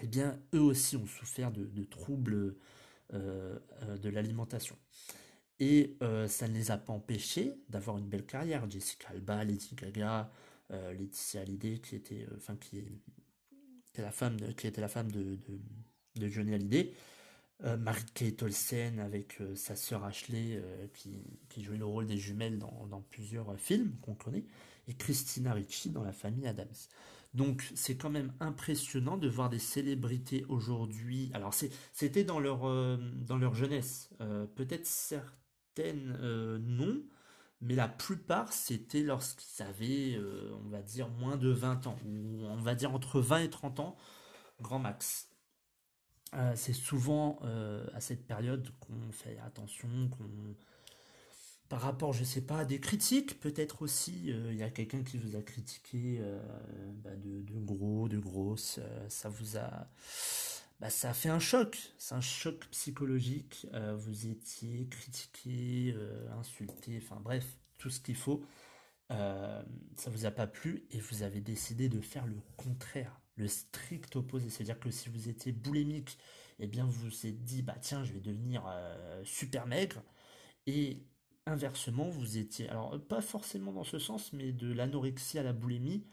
eh 0.00 0.06
bien, 0.06 0.40
eux 0.54 0.60
aussi 0.60 0.96
ont 0.96 1.06
souffert 1.06 1.50
de, 1.50 1.84
troubles 1.84 2.56
de 3.12 4.08
l'alimentation. 4.08 4.76
Et 5.58 5.96
ça 6.28 6.48
ne 6.48 6.52
les 6.52 6.70
a 6.70 6.76
pas 6.76 6.92
empêchés 6.92 7.54
d'avoir 7.70 7.96
une 7.96 8.06
belle 8.06 8.26
carrière. 8.26 8.68
Jessica 8.70 9.08
Alba, 9.08 9.42
Lady 9.42 9.74
Gaga, 9.74 10.30
Laetitia 10.70 11.40
Hallyday, 11.40 11.78
qui 11.78 11.96
était, 11.96 12.26
la 13.96 14.10
femme 14.10 14.36
de 14.36 16.28
Johnny 16.28 16.52
Hallyday, 16.52 16.92
euh, 17.64 17.78
Marie-Kate 17.78 18.42
Olsen 18.42 19.00
avec 19.00 19.40
euh, 19.40 19.54
sa 19.56 19.76
sœur 19.76 20.04
Ashley 20.04 20.60
euh, 20.62 20.86
qui, 21.48 21.62
jouait 21.62 21.78
le 21.78 21.86
rôle 21.86 22.06
des 22.06 22.18
jumelles 22.18 22.58
dans, 22.58 22.86
dans 22.90 23.00
plusieurs 23.00 23.58
films 23.58 23.96
qu'on 24.02 24.14
connaît, 24.14 24.44
et 24.88 24.94
Christina 24.94 25.54
Ricci 25.54 25.88
dans 25.88 26.02
la 26.02 26.12
famille 26.12 26.46
Adams. 26.46 26.68
Donc 27.32 27.66
c'est 27.74 27.96
quand 27.96 28.10
même 28.10 28.34
impressionnant 28.40 29.16
de 29.16 29.26
voir 29.28 29.48
des 29.48 29.58
célébrités 29.58 30.44
aujourd'hui. 30.48 31.30
Alors 31.32 31.54
c'était 31.92 32.24
dans 32.24 32.40
leur 32.40 32.60
dans 32.60 33.36
leur 33.36 33.54
jeunesse, 33.54 34.08
peut-être 34.54 34.86
certaines 34.86 36.16
non, 36.58 37.02
mais 37.60 37.74
la 37.74 37.88
plupart 37.88 38.54
c'était 38.54 39.02
lorsqu'ils 39.02 39.62
avaient, 39.62 40.18
on 40.64 40.68
va 40.70 40.80
dire, 40.80 41.10
moins 41.10 41.36
de 41.36 41.50
20 41.50 41.88
ans, 41.88 41.98
ou 42.06 42.46
on 42.46 42.56
va 42.56 42.74
dire 42.74 42.94
entre 42.94 43.20
20 43.20 43.40
et 43.40 43.50
30 43.50 43.80
ans, 43.80 43.96
grand 44.62 44.78
max. 44.78 45.28
Euh, 46.34 46.52
c'est 46.56 46.72
souvent 46.72 47.38
euh, 47.44 47.86
à 47.94 48.00
cette 48.00 48.26
période 48.26 48.68
qu'on 48.80 49.12
fait 49.12 49.38
attention, 49.44 49.88
qu'on 50.10 50.28
par 51.68 51.80
rapport, 51.80 52.12
je 52.12 52.22
sais 52.22 52.42
pas, 52.42 52.60
à 52.60 52.64
des 52.64 52.78
critiques, 52.78 53.40
peut-être 53.40 53.82
aussi, 53.82 54.30
euh, 54.30 54.52
il 54.52 54.58
y 54.58 54.62
a 54.62 54.70
quelqu'un 54.70 55.02
qui 55.02 55.18
vous 55.18 55.34
a 55.34 55.42
critiqué 55.42 56.22
bah, 57.02 57.10
de, 57.16 57.42
gros, 57.58 58.08
de 58.08 58.18
grosses, 58.18 58.78
ça 59.08 59.28
vous 59.28 59.56
a, 59.56 59.88
bah, 60.78 60.90
ça 60.90 61.10
a 61.10 61.12
fait 61.12 61.28
un 61.28 61.40
choc, 61.40 61.76
c'est 61.98 62.14
un 62.14 62.20
choc 62.20 62.68
psychologique, 62.70 63.66
vous 63.96 64.28
étiez 64.28 64.86
critiqué, 64.88 65.96
insulté, 66.38 67.00
enfin 67.02 67.20
bref, 67.20 67.44
tout 67.78 67.90
ce 67.90 67.98
qu'il 67.98 68.14
faut, 68.14 68.44
ça 69.08 69.64
vous 70.06 70.24
a 70.24 70.30
pas 70.30 70.46
plu 70.46 70.86
et 70.92 71.00
vous 71.00 71.24
avez 71.24 71.40
décidé 71.40 71.88
de 71.88 72.00
faire 72.00 72.26
le 72.28 72.40
contraire 72.56 73.20
le 73.36 73.48
strict 73.48 74.16
opposé. 74.16 74.50
C'est-à-dire 74.50 74.80
que 74.80 74.90
si 74.90 75.08
vous 75.08 75.28
étiez 75.28 75.52
boulimique, 75.52 76.18
eh 76.58 76.66
bien 76.66 76.84
vous 76.86 77.08
vous 77.08 77.26
êtes 77.26 77.42
dit, 77.44 77.62
bah 77.62 77.76
tiens, 77.80 78.04
je 78.04 78.12
vais 78.12 78.20
devenir 78.20 78.64
euh, 78.66 79.22
super 79.24 79.66
maigre. 79.66 80.02
Et 80.66 81.04
inversement, 81.46 82.08
vous 82.08 82.38
étiez, 82.38 82.68
alors 82.68 83.00
pas 83.06 83.20
forcément 83.20 83.72
dans 83.72 83.84
ce 83.84 83.98
sens, 83.98 84.32
mais 84.32 84.52
de 84.52 84.72
l'anorexie 84.72 85.38
à 85.38 85.42
la 85.42 85.52
boulimie, 85.52 86.06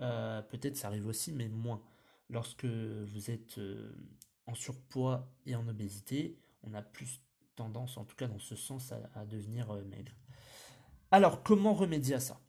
euh, 0.00 0.42
peut-être 0.42 0.76
ça 0.76 0.88
arrive 0.88 1.06
aussi, 1.06 1.32
mais 1.32 1.48
moins. 1.48 1.82
Lorsque 2.30 2.64
vous 2.64 3.30
êtes 3.30 3.58
euh, 3.58 3.92
en 4.46 4.54
surpoids 4.54 5.30
et 5.46 5.54
en 5.54 5.68
obésité, 5.68 6.38
on 6.62 6.74
a 6.74 6.82
plus 6.82 7.20
tendance, 7.54 7.98
en 7.98 8.04
tout 8.04 8.16
cas 8.16 8.26
dans 8.26 8.38
ce 8.38 8.56
sens, 8.56 8.92
à 9.14 9.26
devenir 9.26 9.72
maigre. 9.84 10.12
Alors, 11.10 11.42
comment 11.42 11.74
remédier 11.74 12.14
à 12.14 12.20
ça? 12.20 12.40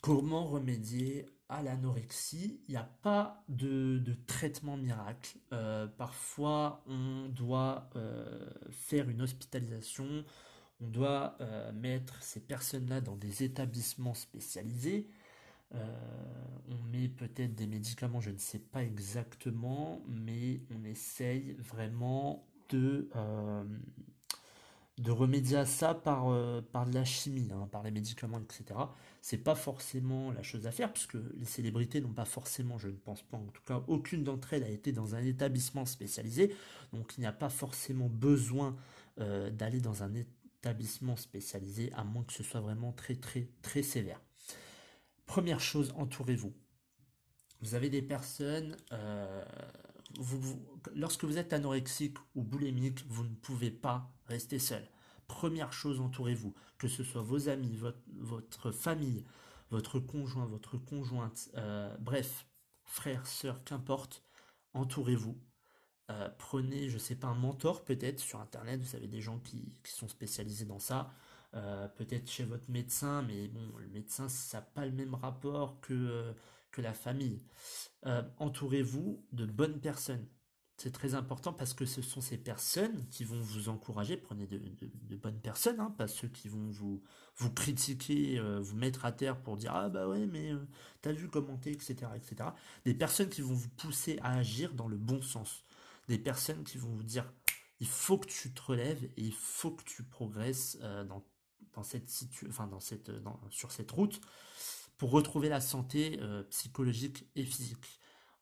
Comment 0.00 0.46
remédier 0.46 1.26
l'anorexie, 1.62 2.60
il 2.68 2.72
n'y 2.72 2.76
a 2.76 2.88
pas 3.02 3.42
de, 3.48 4.02
traitement 4.26 4.76
miracle. 4.76 5.38
Euh, 5.52 5.86
parfois, 5.86 6.82
on 6.86 7.28
doit 7.28 7.88
euh, 7.96 8.48
faire 8.70 9.08
une 9.08 9.22
hospitalisation, 9.22 10.24
on 10.80 10.88
doit 10.88 11.36
euh, 11.40 11.72
mettre 11.72 12.22
ces 12.22 12.40
personnes-là 12.40 13.00
dans 13.00 13.16
des 13.16 13.42
établissements 13.42 14.14
spécialisés. 14.14 15.08
on 15.72 16.82
met 16.90 17.08
peut-être 17.08 17.54
des 17.54 17.66
médicaments, 17.66 18.20
je 18.20 18.30
ne 18.30 18.38
sais 18.38 18.58
pas 18.58 18.82
exactement, 18.82 20.02
mais 20.08 20.60
on 20.74 20.84
essaye 20.84 21.54
vraiment 21.58 22.46
de, 22.70 23.08
de 24.98 25.10
remédier 25.10 25.56
à 25.56 25.66
ça 25.66 25.94
par, 25.94 26.26
par 26.72 26.86
de 26.86 26.94
la 26.94 27.04
chimie, 27.04 27.48
hein, 27.52 27.68
par 27.70 27.82
les 27.82 27.90
médicaments, 27.90 28.40
etc. 28.40 28.78
C'est 29.22 29.38
pas 29.38 29.54
forcément 29.54 30.32
la 30.32 30.42
chose 30.42 30.66
à 30.66 30.72
faire, 30.72 30.92
puisque 30.92 31.16
les 31.34 31.44
célébrités 31.44 32.00
n'ont 32.00 32.12
pas 32.12 32.24
forcément, 32.24 32.78
je 32.78 32.88
ne 32.88 32.96
pense 32.96 33.22
pas, 33.22 33.36
en 33.36 33.46
tout 33.46 33.62
cas, 33.64 33.82
aucune 33.86 34.24
d'entre 34.24 34.54
elles 34.54 34.64
a 34.64 34.68
été 34.68 34.92
dans 34.92 35.14
un 35.14 35.24
établissement 35.24 35.86
spécialisé, 35.86 36.54
donc 36.92 37.14
il 37.16 37.20
n'y 37.20 37.26
a 37.26 37.32
pas 37.32 37.48
forcément 37.48 38.08
besoin 38.08 38.76
d'aller 39.16 39.80
dans 39.80 40.02
un 40.02 40.12
établissement 40.14 41.16
spécialisé, 41.16 41.92
à 41.94 42.04
moins 42.04 42.24
que 42.24 42.32
ce 42.32 42.42
soit 42.42 42.60
vraiment 42.60 42.92
très 42.92 43.14
très 43.16 43.48
très 43.62 43.82
sévère. 43.82 44.20
Première 45.26 45.60
chose, 45.60 45.92
entourez-vous. 45.96 46.54
Vous 47.60 47.74
avez 47.74 47.90
des 47.90 48.02
personnes, 48.02 48.76
euh, 48.92 49.44
lorsque 50.94 51.24
vous 51.24 51.38
êtes 51.38 51.52
anorexique 51.52 52.16
ou 52.34 52.42
boulimique, 52.42 53.04
vous 53.08 53.24
ne 53.24 53.34
pouvez 53.34 53.70
pas 53.70 54.10
rester 54.26 54.58
seul. 54.58 54.88
Première 55.26 55.72
chose, 55.72 56.00
entourez-vous, 56.00 56.54
que 56.78 56.88
ce 56.88 57.04
soit 57.04 57.22
vos 57.22 57.48
amis, 57.48 57.78
votre, 58.16 58.72
famille, 58.72 59.24
votre 59.70 60.00
conjoint, 60.00 60.46
votre 60.46 60.78
conjointe, 60.78 61.50
euh, 61.56 61.94
bref, 61.98 62.46
frère, 62.84 63.26
sœur, 63.26 63.62
qu'importe, 63.64 64.22
entourez-vous. 64.72 65.38
Euh, 66.10 66.30
prenez, 66.38 66.88
je 66.88 66.96
sais 66.96 67.14
pas, 67.14 67.28
un 67.28 67.34
mentor 67.34 67.84
peut-être 67.84 68.18
sur 68.20 68.40
internet, 68.40 68.80
vous 68.80 68.86
savez, 68.86 69.08
des 69.08 69.20
gens 69.20 69.38
qui, 69.40 69.74
sont 69.84 70.08
spécialisés 70.08 70.64
dans 70.64 70.78
ça. 70.78 71.10
Euh, 71.54 71.88
peut-être 71.88 72.30
chez 72.30 72.44
votre 72.44 72.70
médecin, 72.70 73.22
mais 73.22 73.48
bon, 73.48 73.70
le 73.78 73.88
médecin, 73.88 74.28
ça 74.28 74.58
n'a 74.58 74.62
pas 74.62 74.86
le 74.86 74.92
même 74.92 75.14
rapport 75.14 75.80
que, 75.80 76.34
que 76.70 76.80
la 76.80 76.92
famille. 76.92 77.42
Entourez-vous 78.38 79.24
de 79.32 79.46
bonnes 79.46 79.80
personnes. 79.80 80.26
C'est 80.76 80.92
très 80.92 81.14
important 81.14 81.52
parce 81.52 81.74
que 81.74 81.84
ce 81.84 82.02
sont 82.02 82.20
ces 82.20 82.38
personnes 82.38 83.04
qui 83.08 83.24
vont 83.24 83.40
vous 83.40 83.68
encourager. 83.68 84.16
Prenez 84.16 84.46
de, 84.46 85.16
bonnes 85.16 85.40
personnes, 85.40 85.80
hein, 85.80 85.92
pas 85.98 86.06
ceux 86.06 86.28
qui 86.28 86.48
vont 86.48 86.70
vous, 86.70 87.02
vous 87.36 87.50
critiquer, 87.50 88.40
vous 88.60 88.76
mettre 88.76 89.04
à 89.04 89.10
terre 89.10 89.42
pour 89.42 89.56
dire 89.56 89.74
ah 89.74 89.88
bah 89.88 90.06
ouais 90.06 90.26
mais 90.26 90.52
t'as 91.02 91.10
vu 91.10 91.28
commenter 91.28 91.72
etc 91.72 92.12
etc. 92.14 92.50
Des 92.84 92.94
personnes 92.94 93.28
qui 93.28 93.40
vont 93.40 93.54
vous 93.54 93.70
pousser 93.70 94.20
à 94.22 94.36
agir 94.36 94.72
dans 94.74 94.86
le 94.86 94.96
bon 94.96 95.20
sens 95.20 95.64
des 96.08 96.18
personnes 96.18 96.64
qui 96.64 96.78
vont 96.78 96.90
vous 96.90 97.02
dire 97.02 97.30
il 97.80 97.86
faut 97.86 98.18
que 98.18 98.26
tu 98.26 98.52
te 98.52 98.62
relèves 98.62 99.04
et 99.04 99.22
il 99.22 99.34
faut 99.34 99.70
que 99.70 99.84
tu 99.84 100.02
progresses 100.02 100.78
euh, 100.82 101.04
dans 101.04 101.24
cette 101.82 103.10
dans, 103.22 103.40
sur 103.50 103.70
cette 103.70 103.90
route 103.92 104.20
pour 104.98 105.12
retrouver 105.12 105.48
la 105.48 105.60
santé 105.60 106.18
euh, 106.20 106.42
psychologique 106.50 107.30
et 107.36 107.44
physique. 107.44 108.00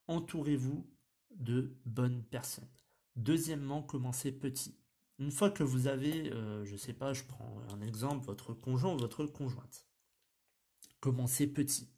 Entourez-vous 0.08 0.90
de 1.30 1.76
bonnes 1.84 2.25
personnes. 2.25 2.68
Deuxièmement, 3.14 3.82
commencez 3.82 4.32
petit. 4.32 4.78
Une 5.18 5.30
fois 5.30 5.50
que 5.50 5.62
vous 5.62 5.86
avez, 5.86 6.32
euh, 6.32 6.64
je 6.64 6.76
sais 6.76 6.94
pas, 6.94 7.12
je 7.12 7.25
prends 7.25 7.60
un 7.70 7.80
exemple, 7.82 8.25
votre 8.26 8.54
conjoint 8.54 8.94
ou 8.94 8.98
votre 8.98 9.26
conjointe. 9.26 9.86
Commencez 11.00 11.46
petit. 11.46 11.88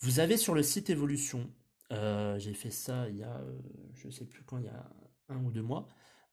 Vous 0.00 0.18
avez 0.18 0.36
sur 0.36 0.54
le 0.54 0.62
site 0.62 0.90
Evolution 0.90 1.50
euh, 1.92 2.36
j'ai 2.40 2.52
fait 2.52 2.72
ça 2.72 3.08
il 3.08 3.18
y 3.18 3.22
a, 3.22 3.40
je 3.94 4.10
sais 4.10 4.24
plus 4.24 4.42
quand, 4.42 4.58
il 4.58 4.64
y 4.64 4.68
a 4.68 4.90
un 5.28 5.44
ou 5.44 5.52
deux 5.52 5.62
mois. 5.62 5.88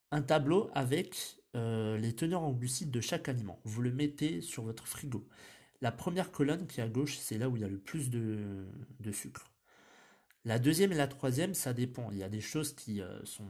Un 0.10 0.24
tableau 0.24 0.72
avec 0.74 1.38
les 1.54 2.16
teneurs 2.16 2.42
en 2.42 2.52
glucides 2.52 2.90
de 2.90 3.00
chaque 3.00 3.30
aliment. 3.30 3.60
Vous 3.64 3.84
le 3.84 3.92
mettez 3.92 4.42
sur 4.42 4.64
votre 4.64 4.88
frigo. 4.88 5.28
La 5.84 5.92
première 5.92 6.32
colonne 6.32 6.66
qui 6.66 6.80
est 6.80 6.84
à 6.84 6.88
gauche, 6.88 7.18
c'est 7.18 7.38
là 7.38 7.50
où 7.50 7.58
il 7.58 7.62
y 7.62 7.66
a 7.66 7.68
le 7.68 7.78
plus 7.78 8.10
de, 8.10 8.66
sucre. 9.12 9.52
La 10.46 10.58
deuxième 10.58 10.94
et 10.94 10.96
la 10.96 11.08
troisième, 11.08 11.54
ça 11.54 11.74
dépend. 11.74 12.10
Il 12.12 12.18
y 12.18 12.24
a 12.24 12.30
des 12.30 12.40
choses 12.40 12.74
qui 12.74 13.02
sont, 13.26 13.50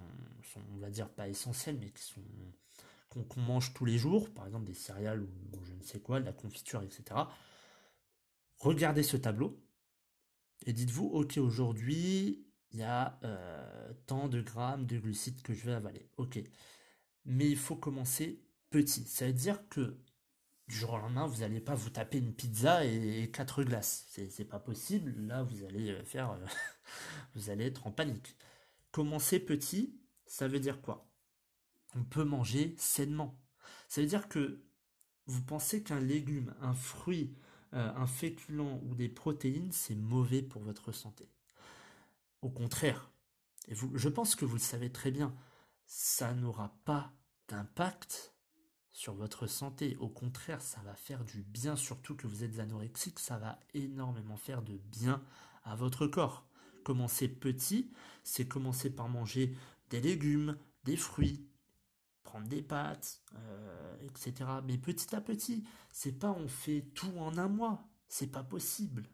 on 0.74 0.78
va 0.78 0.90
dire, 0.90 1.10
pas 1.10 1.28
essentielles, 1.28 1.78
mais 1.80 1.92
qui 1.92 2.02
sont 2.02 2.22
qu'on 3.22 3.42
mange 3.42 3.76
tous 3.76 3.86
les 3.86 4.00
jours, 4.00 4.32
par 4.32 4.48
exemple 4.48 4.66
des 4.66 4.74
céréales 4.74 5.22
ou, 5.22 5.30
je 5.64 5.74
ne 5.74 5.84
sais 5.84 6.00
quoi, 6.00 6.20
de 6.20 6.26
la 6.26 6.34
confiture, 6.34 6.82
etc. 6.82 7.04
Regardez 8.58 9.04
ce 9.04 9.16
tableau, 9.16 9.64
et 10.66 10.74
dites-vous, 10.74 11.06
ok, 11.06 11.38
aujourd'hui, 11.38 12.48
il 12.72 12.80
y 12.80 12.84
a 12.84 13.20
euh, 13.24 13.94
tant 14.08 14.28
de 14.28 14.42
grammes 14.42 14.88
de 14.88 14.98
glucides 14.98 15.42
que 15.44 15.54
je 15.54 15.66
vais 15.66 15.74
avaler. 15.74 16.08
Ok. 16.18 16.42
Mais 17.26 17.48
il 17.48 17.58
faut 17.58 17.76
commencer 17.76 18.42
petit. 18.72 19.06
Ça 19.06 19.28
veut 19.28 19.34
dire 19.34 19.68
que 19.70 20.00
du 20.68 20.76
jour 20.76 20.94
au 20.94 20.98
lendemain, 20.98 21.28
vous 21.28 21.42
n'allez 21.42 21.60
pas 21.60 21.76
vous 21.76 21.90
taper 21.90 22.20
une 22.20 22.34
pizza 22.34 22.86
et, 22.86 23.30
quatre 23.32 23.64
glaces. 23.64 24.06
C'est 24.08 24.46
pas 24.46 24.60
possible. 24.60 25.14
Là, 25.28 25.44
vous 25.44 25.64
allez 25.66 25.92
euh, 25.92 26.04
faire. 26.04 26.32
Euh, 26.32 26.46
vous 27.36 27.50
allez 27.50 27.66
être 27.66 27.88
en 27.88 27.92
panique. 27.92 28.36
Commencer 28.92 29.40
petit, 29.40 30.00
ça 30.26 30.48
veut 30.48 30.60
dire 30.60 30.82
quoi? 30.82 31.10
On 31.96 32.04
peut 32.04 32.24
manger 32.24 32.76
sainement. 32.78 33.40
Ça 33.88 34.02
veut 34.02 34.08
dire 34.08 34.30
que 34.30 34.64
vous 35.26 35.42
pensez 35.42 35.84
qu'un 35.84 36.00
légume, 36.00 36.56
un 36.62 36.74
fruit, 36.74 37.36
euh, 37.74 37.92
un 37.96 38.08
féculent 38.08 38.80
ou 38.84 38.96
des 38.96 39.10
protéines, 39.10 39.72
c'est 39.72 39.96
mauvais 39.96 40.42
pour 40.42 40.62
votre 40.62 40.92
santé. 40.92 41.30
Au 42.42 42.50
contraire, 42.50 43.12
je 43.70 44.10
pense 44.10 44.36
que 44.36 44.46
vous 44.46 44.56
le 44.56 44.62
savez 44.62 44.92
très 44.92 45.12
bien, 45.12 45.34
ça 45.86 46.34
n'aura 46.34 46.76
pas 46.84 47.14
d'impact 47.48 48.33
sur 48.94 49.16
votre 49.16 49.48
santé. 49.48 49.98
Au 50.00 50.08
contraire, 50.08 50.62
ça 50.62 50.80
va 50.86 50.96
faire 50.96 51.26
du 51.26 51.44
bien, 51.44 51.76
surtout 51.76 52.16
que 52.16 52.28
vous 52.28 52.44
êtes 52.44 52.60
anorexique, 52.60 53.20
ça 53.20 53.38
va 53.38 53.60
énormément 53.74 54.38
faire 54.38 54.62
de 54.62 54.78
bien 54.78 55.22
à 55.64 55.76
votre 55.76 56.08
corps. 56.08 56.48
Commencer 56.84 57.28
petit, 57.28 57.92
c'est 58.24 58.48
commencer 58.48 58.90
par 58.90 59.10
manger 59.10 59.56
des 59.90 60.00
légumes, 60.00 60.58
des 60.84 60.98
fruits, 60.98 61.48
prendre 62.24 62.48
des 62.48 62.62
pâtes, 62.62 63.22
euh, 63.36 63.98
etc. 64.04 64.50
Mais 64.66 64.78
petit 64.78 65.16
à 65.16 65.22
petit, 65.22 65.64
c'est 65.92 66.12
pas 66.12 66.32
on 66.32 66.48
fait 66.48 66.82
tout 66.94 67.18
en 67.18 67.38
un 67.38 67.48
mois, 67.48 67.88
c'est 68.08 68.32
pas 68.32 68.44
possible. 68.44 69.10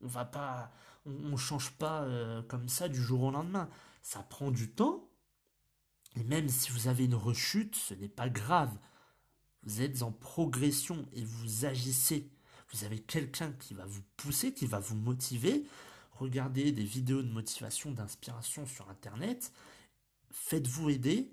On 0.00 0.06
va 0.06 0.24
pas, 0.24 0.72
on, 1.06 1.36
change 1.36 1.72
pas 1.72 2.02
euh, 2.02 2.42
comme 2.42 2.68
ça 2.68 2.88
du 2.88 3.02
jour 3.02 3.24
au 3.24 3.30
lendemain. 3.30 3.68
Ça 4.02 4.22
prend 4.22 4.50
du 4.50 4.70
temps. 4.70 5.10
Et 6.14 6.22
même 6.22 6.48
si 6.48 6.70
vous 6.70 6.86
avez 6.86 7.04
une 7.04 7.16
rechute, 7.16 7.74
ce 7.74 7.94
n'est 7.94 8.08
pas 8.08 8.28
grave. 8.28 8.76
Vous 9.62 9.82
êtes 9.82 10.02
en 10.02 10.12
progression 10.12 11.06
et 11.12 11.24
vous 11.24 11.64
agissez. 11.64 12.30
Vous 12.72 12.84
avez 12.84 12.98
quelqu'un 12.98 13.52
qui 13.52 13.74
va 13.74 13.86
vous 13.86 14.02
pousser, 14.16 14.52
qui 14.52 14.66
va 14.66 14.78
vous 14.78 14.96
motiver. 14.96 15.64
Regardez 16.12 16.72
des 16.72 16.84
vidéos 16.84 17.22
de 17.22 17.30
motivation, 17.30 17.90
d'inspiration 17.90 18.66
sur 18.66 18.88
Internet. 18.90 19.52
Faites-vous 20.30 20.90
aider 20.90 21.32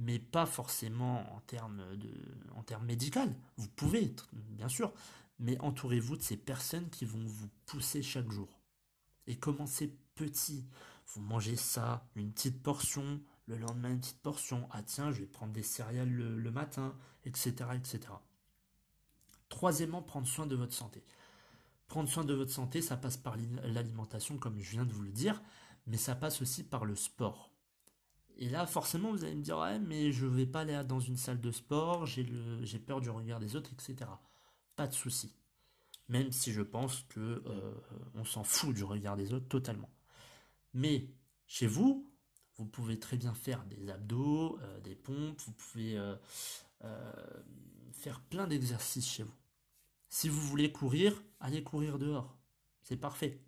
mais 0.00 0.18
pas 0.18 0.46
forcément 0.46 1.30
en 1.34 1.40
termes 1.40 1.84
de, 1.96 2.76
médicaux. 2.86 3.20
Vous 3.56 3.68
pouvez, 3.68 4.14
bien 4.32 4.68
sûr, 4.68 4.92
mais 5.38 5.58
entourez-vous 5.60 6.16
de 6.16 6.22
ces 6.22 6.36
personnes 6.36 6.88
qui 6.88 7.04
vont 7.04 7.22
vous 7.24 7.48
pousser 7.66 8.02
chaque 8.02 8.30
jour. 8.30 8.48
Et 9.26 9.36
commencez 9.36 9.94
petit. 10.14 10.64
Vous 11.08 11.20
mangez 11.20 11.56
ça, 11.56 12.08
une 12.16 12.32
petite 12.32 12.62
portion, 12.62 13.20
le 13.50 13.58
lendemain 13.58 13.90
une 13.90 14.00
petite 14.00 14.20
portion. 14.20 14.68
Ah 14.70 14.82
tiens, 14.82 15.10
je 15.10 15.20
vais 15.20 15.26
prendre 15.26 15.52
des 15.52 15.62
céréales 15.62 16.10
le, 16.10 16.50
matin, 16.50 16.94
etc., 17.24 17.52
etc. 17.74 18.00
Troisièmement, 19.48 20.02
prendre 20.02 20.26
soin 20.26 20.46
de 20.46 20.54
votre 20.54 20.72
santé. 20.72 21.02
Prendre 21.88 22.08
soin 22.08 22.24
de 22.24 22.32
votre 22.32 22.52
santé, 22.52 22.80
ça 22.80 22.96
passe 22.96 23.16
par 23.16 23.36
l'alimentation, 23.64 24.38
comme 24.38 24.60
je 24.60 24.70
viens 24.70 24.84
de 24.84 24.92
vous 24.92 25.02
le 25.02 25.10
dire, 25.10 25.42
mais 25.86 25.96
ça 25.96 26.14
passe 26.14 26.40
aussi 26.40 26.62
par 26.62 26.84
le 26.84 26.94
sport. 26.94 27.50
Et 28.36 28.48
là, 28.48 28.64
forcément, 28.66 29.10
vous 29.10 29.24
allez 29.24 29.34
me 29.34 29.42
dire, 29.42 29.58
ouais, 29.58 29.80
mais 29.80 30.12
je 30.12 30.26
vais 30.26 30.46
pas 30.46 30.60
aller 30.60 30.80
dans 30.86 31.00
une 31.00 31.16
salle 31.16 31.40
de 31.40 31.50
sport, 31.50 32.06
j'ai 32.06 32.78
peur 32.78 33.00
du 33.00 33.10
regard 33.10 33.40
des 33.40 33.56
autres, 33.56 33.70
etc. 33.72 34.08
Pas 34.76 34.86
de 34.86 34.94
souci. 34.94 35.34
Même 36.08 36.30
si 36.30 36.52
je 36.52 36.62
pense 36.62 37.04
que 37.08 37.42
euh, 37.46 37.74
on 38.14 38.24
s'en 38.24 38.44
fout 38.44 38.74
du 38.74 38.84
regard 38.84 39.16
des 39.16 39.32
autres 39.32 39.48
totalement. 39.48 39.90
Mais 40.72 41.08
chez 41.46 41.66
vous, 41.66 42.09
vous 42.60 42.66
pouvez 42.66 43.00
très 43.00 43.16
bien 43.16 43.32
faire 43.32 43.64
des 43.64 43.88
abdos, 43.88 44.58
euh, 44.60 44.80
des 44.80 44.94
pompes, 44.94 45.40
vous 45.46 45.52
pouvez 45.52 45.96
euh, 45.96 46.14
faire 47.92 48.20
plein 48.20 48.46
d'exercices 48.46 49.08
chez 49.08 49.22
vous. 49.22 49.34
Si 50.10 50.28
vous 50.28 50.40
voulez 50.42 50.70
courir, 50.70 51.22
allez 51.40 51.62
courir 51.62 51.98
dehors. 51.98 52.36
C'est 52.82 52.98
parfait. 52.98 53.42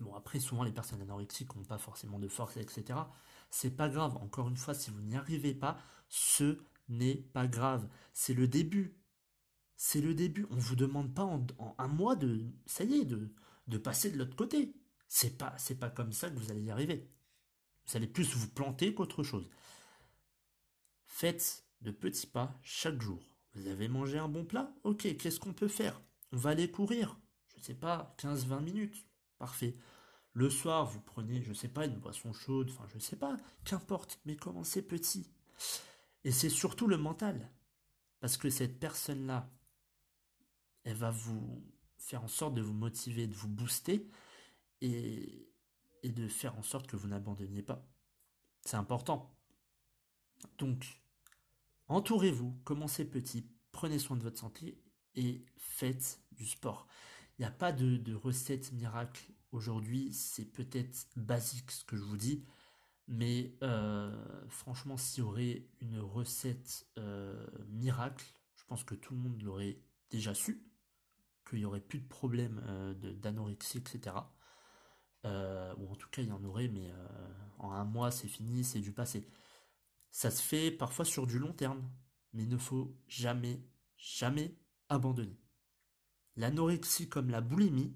Bon, 0.00 0.14
après, 0.14 0.40
souvent, 0.40 0.62
les 0.62 0.72
personnes 0.72 1.02
anorexiques 1.02 1.54
n'ont 1.54 1.64
pas 1.64 1.76
forcément 1.76 2.18
de 2.18 2.28
force, 2.28 2.56
etc. 2.56 2.98
C'est 3.50 3.76
pas 3.76 3.90
grave. 3.90 4.16
Encore 4.16 4.48
une 4.48 4.56
fois, 4.56 4.72
si 4.72 4.90
vous 4.90 5.02
n'y 5.02 5.16
arrivez 5.16 5.52
pas, 5.52 5.76
ce 6.08 6.58
n'est 6.88 7.16
pas 7.16 7.46
grave. 7.46 7.90
C'est 8.14 8.34
le 8.34 8.48
début. 8.48 8.96
C'est 9.76 10.00
le 10.00 10.14
début. 10.14 10.46
On 10.50 10.56
vous 10.56 10.76
demande 10.76 11.12
pas 11.12 11.24
en, 11.24 11.44
un 11.76 11.88
mois 11.88 12.16
de, 12.16 12.46
ça 12.64 12.84
y 12.84 13.00
est, 13.00 13.04
de, 13.04 13.34
de 13.66 13.76
passer 13.78 14.10
de 14.10 14.16
l'autre 14.16 14.36
côté. 14.36 14.74
C'est 15.08 15.36
pas, 15.36 15.52
c'est 15.58 15.78
pas 15.78 15.90
comme 15.90 16.12
ça 16.12 16.30
que 16.30 16.38
vous 16.38 16.50
allez 16.50 16.62
y 16.62 16.70
arriver. 16.70 17.10
Vous 17.88 17.96
allez 17.96 18.06
plus 18.06 18.34
vous 18.34 18.48
planter 18.48 18.94
qu'autre 18.94 19.22
chose. 19.22 19.48
Faites 21.06 21.64
de 21.80 21.90
petits 21.90 22.26
pas 22.26 22.58
chaque 22.62 23.00
jour. 23.00 23.22
Vous 23.54 23.68
avez 23.68 23.88
mangé 23.88 24.18
un 24.18 24.28
bon 24.28 24.44
plat? 24.44 24.74
Ok, 24.84 25.16
qu'est-ce 25.16 25.40
qu'on 25.40 25.54
peut 25.54 25.68
faire? 25.68 26.00
On 26.32 26.36
va 26.36 26.50
aller 26.50 26.70
courir. 26.70 27.18
je 27.56 27.62
sais 27.62 27.74
pas, 27.74 28.14
15-20 28.18 28.60
minutes. 28.60 29.06
Parfait. 29.38 29.76
Le 30.34 30.50
soir, 30.50 30.84
vous 30.84 31.00
prenez, 31.00 31.42
je 31.42 31.52
sais 31.52 31.68
pas, 31.68 31.86
une 31.86 31.98
boisson 31.98 32.32
chaude, 32.32 32.70
enfin, 32.70 32.86
je 32.92 32.98
sais 32.98 33.16
pas, 33.16 33.36
qu'importe, 33.64 34.20
mais 34.26 34.36
commencez 34.36 34.82
petit. 34.82 35.26
Et 36.24 36.30
c'est 36.30 36.50
surtout 36.50 36.86
le 36.86 36.98
mental. 36.98 37.50
Parce 38.20 38.36
que 38.36 38.50
cette 38.50 38.78
personne-là, 38.78 39.50
elle 40.84 40.96
va 40.96 41.10
vous 41.10 41.64
faire 41.96 42.22
en 42.22 42.28
sorte 42.28 42.54
de 42.54 42.62
vous 42.62 42.74
motiver, 42.74 43.26
de 43.26 43.34
vous 43.34 43.48
booster 43.48 44.08
et, 44.80 45.48
et 46.02 46.10
de 46.10 46.28
faire 46.28 46.56
en 46.58 46.62
sorte 46.62 46.86
que 46.86 46.96
vous 46.96 47.08
n'abandonniez 47.08 47.62
pas. 47.62 47.86
C'est 48.64 48.76
important. 48.76 49.34
Donc, 50.58 51.00
entourez-vous, 51.88 52.52
commencez 52.64 53.04
petit, 53.04 53.46
prenez 53.72 53.98
soin 53.98 54.16
de 54.16 54.22
votre 54.22 54.38
santé 54.38 54.80
et 55.14 55.44
faites 55.56 56.20
du 56.32 56.46
sport. 56.46 56.86
Il 57.38 57.42
n'y 57.42 57.46
a 57.46 57.50
pas 57.50 57.72
de, 57.72 58.14
recette 58.14 58.72
miracle 58.72 59.32
aujourd'hui, 59.52 60.12
c'est 60.12 60.44
peut-être 60.44 61.06
basique 61.16 61.70
ce 61.70 61.84
que 61.84 61.96
je 61.96 62.02
vous 62.02 62.16
dis, 62.16 62.44
mais 63.06 63.56
euh, 63.62 64.12
franchement, 64.48 64.96
s'il 64.96 65.24
y 65.24 65.26
aurait 65.26 65.66
une 65.80 65.98
recette 65.98 66.86
euh, 66.98 67.46
miracle, 67.68 68.26
je 68.56 68.64
pense 68.64 68.84
que 68.84 68.94
tout 68.94 69.14
le 69.14 69.20
monde 69.20 69.40
l'aurait 69.42 69.78
déjà 70.10 70.34
su, 70.34 70.62
qu'il 71.48 71.60
n'y 71.60 71.64
aurait 71.64 71.80
plus 71.80 72.00
de 72.00 72.08
problème 72.08 72.62
euh, 72.66 72.94
d'anorexie, 73.14 73.78
etc. 73.78 74.16
ou 75.78 75.90
en 75.90 75.94
tout 75.96 76.08
cas, 76.10 76.22
il 76.22 76.28
y 76.28 76.32
en 76.32 76.44
aurait, 76.44 76.68
mais 76.68 76.92
en 77.58 77.72
un 77.72 77.84
mois, 77.84 78.10
c'est 78.10 78.28
fini, 78.28 78.64
c'est 78.64 78.80
du 78.80 78.92
passé. 78.92 79.26
Ça 80.10 80.30
se 80.30 80.42
fait 80.42 80.70
parfois 80.70 81.04
sur 81.04 81.26
du 81.26 81.38
long 81.38 81.52
terme, 81.52 81.82
mais 82.32 82.44
il 82.44 82.48
ne 82.48 82.56
faut 82.56 82.94
jamais, 83.06 83.62
jamais 83.96 84.56
abandonner. 84.88 85.38
L'anorexie 86.36 87.08
comme 87.08 87.30
la 87.30 87.40
boulimie, 87.40 87.94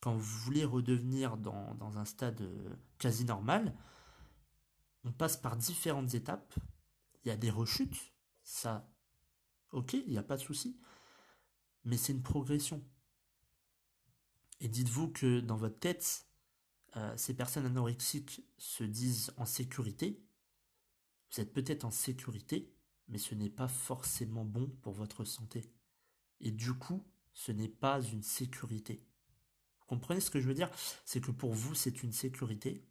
quand 0.00 0.14
vous 0.14 0.38
voulez 0.40 0.64
redevenir 0.64 1.36
dans, 1.36 1.74
dans 1.74 1.98
un 1.98 2.04
stade 2.04 2.42
quasi 2.98 3.24
normal, 3.24 3.74
on 5.04 5.12
passe 5.12 5.36
par 5.36 5.56
différentes 5.56 6.14
étapes. 6.14 6.54
Il 7.24 7.28
y 7.28 7.30
a 7.30 7.36
des 7.36 7.50
rechutes, 7.50 8.12
ça, 8.42 8.88
ok, 9.72 9.94
il 9.94 10.10
n'y 10.10 10.18
a 10.18 10.22
pas 10.22 10.36
de 10.36 10.42
souci, 10.42 10.78
mais 11.84 11.96
c'est 11.96 12.12
une 12.12 12.22
progression. 12.22 12.82
Et 14.60 14.68
dites-vous 14.68 15.08
que 15.08 15.40
dans 15.40 15.56
votre 15.56 15.78
tête, 15.78 16.26
euh, 16.96 17.16
ces 17.16 17.34
personnes 17.34 17.66
anorexiques 17.66 18.44
se 18.58 18.84
disent 18.84 19.32
en 19.36 19.46
sécurité. 19.46 20.22
Vous 21.30 21.40
êtes 21.40 21.52
peut-être 21.52 21.84
en 21.84 21.90
sécurité, 21.90 22.72
mais 23.08 23.18
ce 23.18 23.34
n'est 23.34 23.50
pas 23.50 23.68
forcément 23.68 24.44
bon 24.44 24.68
pour 24.82 24.92
votre 24.92 25.24
santé. 25.24 25.72
Et 26.40 26.50
du 26.50 26.72
coup, 26.74 27.04
ce 27.32 27.52
n'est 27.52 27.68
pas 27.68 28.00
une 28.00 28.22
sécurité. 28.22 29.04
Vous 29.80 29.86
comprenez 29.86 30.20
ce 30.20 30.30
que 30.30 30.40
je 30.40 30.46
veux 30.46 30.54
dire? 30.54 30.70
C'est 31.04 31.20
que 31.20 31.32
pour 31.32 31.52
vous, 31.52 31.74
c'est 31.74 32.02
une 32.02 32.12
sécurité, 32.12 32.86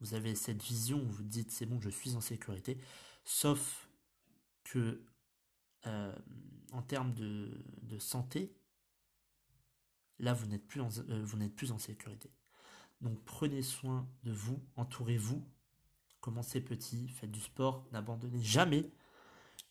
vous 0.00 0.14
avez 0.14 0.34
cette 0.34 0.60
vision 0.60 1.00
où 1.00 1.06
vous 1.06 1.22
dites 1.22 1.52
c'est 1.52 1.64
bon, 1.64 1.80
je 1.80 1.88
suis 1.88 2.16
en 2.16 2.20
sécurité, 2.20 2.76
sauf 3.24 3.88
que 4.64 5.00
euh, 5.86 6.14
en 6.72 6.82
termes 6.82 7.14
de, 7.14 7.98
santé, 7.98 8.52
là 10.18 10.34
vous 10.34 10.46
n'êtes 10.46 10.66
plus, 10.66 10.80
en, 10.80 10.88
euh, 11.08 11.22
vous 11.24 11.36
n'êtes 11.36 11.54
plus 11.54 11.70
en 11.70 11.78
sécurité. 11.78 12.30
Donc 13.02 13.22
prenez 13.24 13.62
soin 13.62 14.08
de 14.24 14.32
vous, 14.32 14.60
entourez-vous, 14.76 15.44
commencez 16.20 16.60
petit, 16.60 17.08
faites 17.08 17.30
du 17.30 17.40
sport, 17.40 17.86
n'abandonnez 17.92 18.42
jamais. 18.42 18.90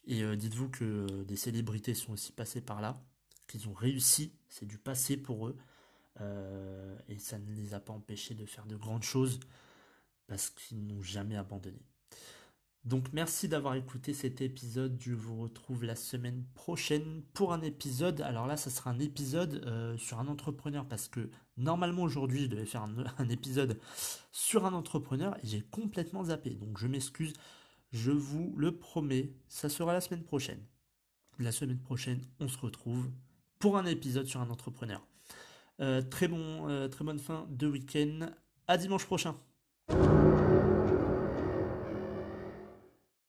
Et 0.06 0.24
euh, 0.24 0.36
dites-vous 0.36 0.70
que 0.70 1.24
des 1.24 1.36
célébrités 1.36 1.94
sont 1.94 2.14
aussi 2.14 2.32
passées 2.32 2.62
par 2.62 2.82
là, 2.82 3.02
qu'ils 3.48 3.68
ont 3.70 3.74
réussi, 3.74 4.34
c'est 4.50 4.66
du 4.66 4.78
passé 4.78 5.18
pour 5.18 5.48
eux, 5.48 5.58
et 7.08 7.18
ça 7.18 7.40
ne 7.40 7.52
les 7.56 7.74
a 7.74 7.80
pas 7.80 7.94
empêchés 7.94 8.36
de 8.36 8.46
faire 8.46 8.68
de 8.68 8.76
grandes 8.76 9.02
choses 9.02 9.40
parce 10.28 10.50
qu'ils 10.50 10.86
n'ont 10.86 11.02
jamais 11.02 11.36
abandonné. 11.36 11.82
Donc 12.84 13.14
merci 13.14 13.48
d'avoir 13.48 13.76
écouté 13.76 14.14
cet 14.14 14.42
épisode. 14.42 14.98
Je 15.00 15.14
vous 15.14 15.40
retrouve 15.40 15.84
la 15.84 15.96
semaine 15.96 16.44
prochaine 16.56 17.22
pour 17.34 17.54
un 17.54 17.62
épisode. 17.62 18.22
Alors 18.22 18.48
là, 18.48 18.58
ça 18.58 18.72
sera 18.72 18.90
un 18.90 19.00
épisode 19.00 19.64
euh, 19.68 19.96
sur 19.98 20.20
un 20.20 20.28
entrepreneur 20.28 20.86
parce 20.88 21.08
que 21.08 21.30
normalement 21.58 22.02
aujourd'hui, 22.02 22.44
je 22.44 22.48
devais 22.48 22.66
faire 22.66 22.82
un, 23.18 23.30
épisode 23.30 23.80
sur 24.32 24.66
un 24.66 24.74
entrepreneur 24.74 25.38
et 25.44 25.48
j'ai 25.48 25.62
complètement 25.62 26.26
zappé. 26.26 26.52
Donc 26.52 26.80
je 26.80 26.88
m'excuse. 26.88 27.34
Je 27.92 28.12
vous 28.12 28.54
le 28.58 28.76
promets, 28.76 29.32
ça 29.48 29.70
sera 29.70 29.94
la 29.94 30.02
semaine 30.02 30.24
prochaine. 30.24 30.64
La 31.38 31.52
semaine 31.52 31.80
prochaine, 31.80 32.22
on 32.40 32.48
se 32.48 32.58
retrouve 32.58 33.12
pour 33.60 33.78
un 33.78 33.86
épisode 33.86 34.26
sur 34.26 34.40
un 34.42 34.50
entrepreneur. 34.50 35.06
Euh, 35.82 36.02
très 36.02 36.28
bon, 36.28 36.70
euh, 36.70 36.88
très 36.88 37.04
bonne 37.04 37.20
fin 37.20 37.48
de 37.50 37.68
week-end. 37.68 38.30
À 38.68 38.78
dimanche 38.78 39.06
prochain. 39.06 39.36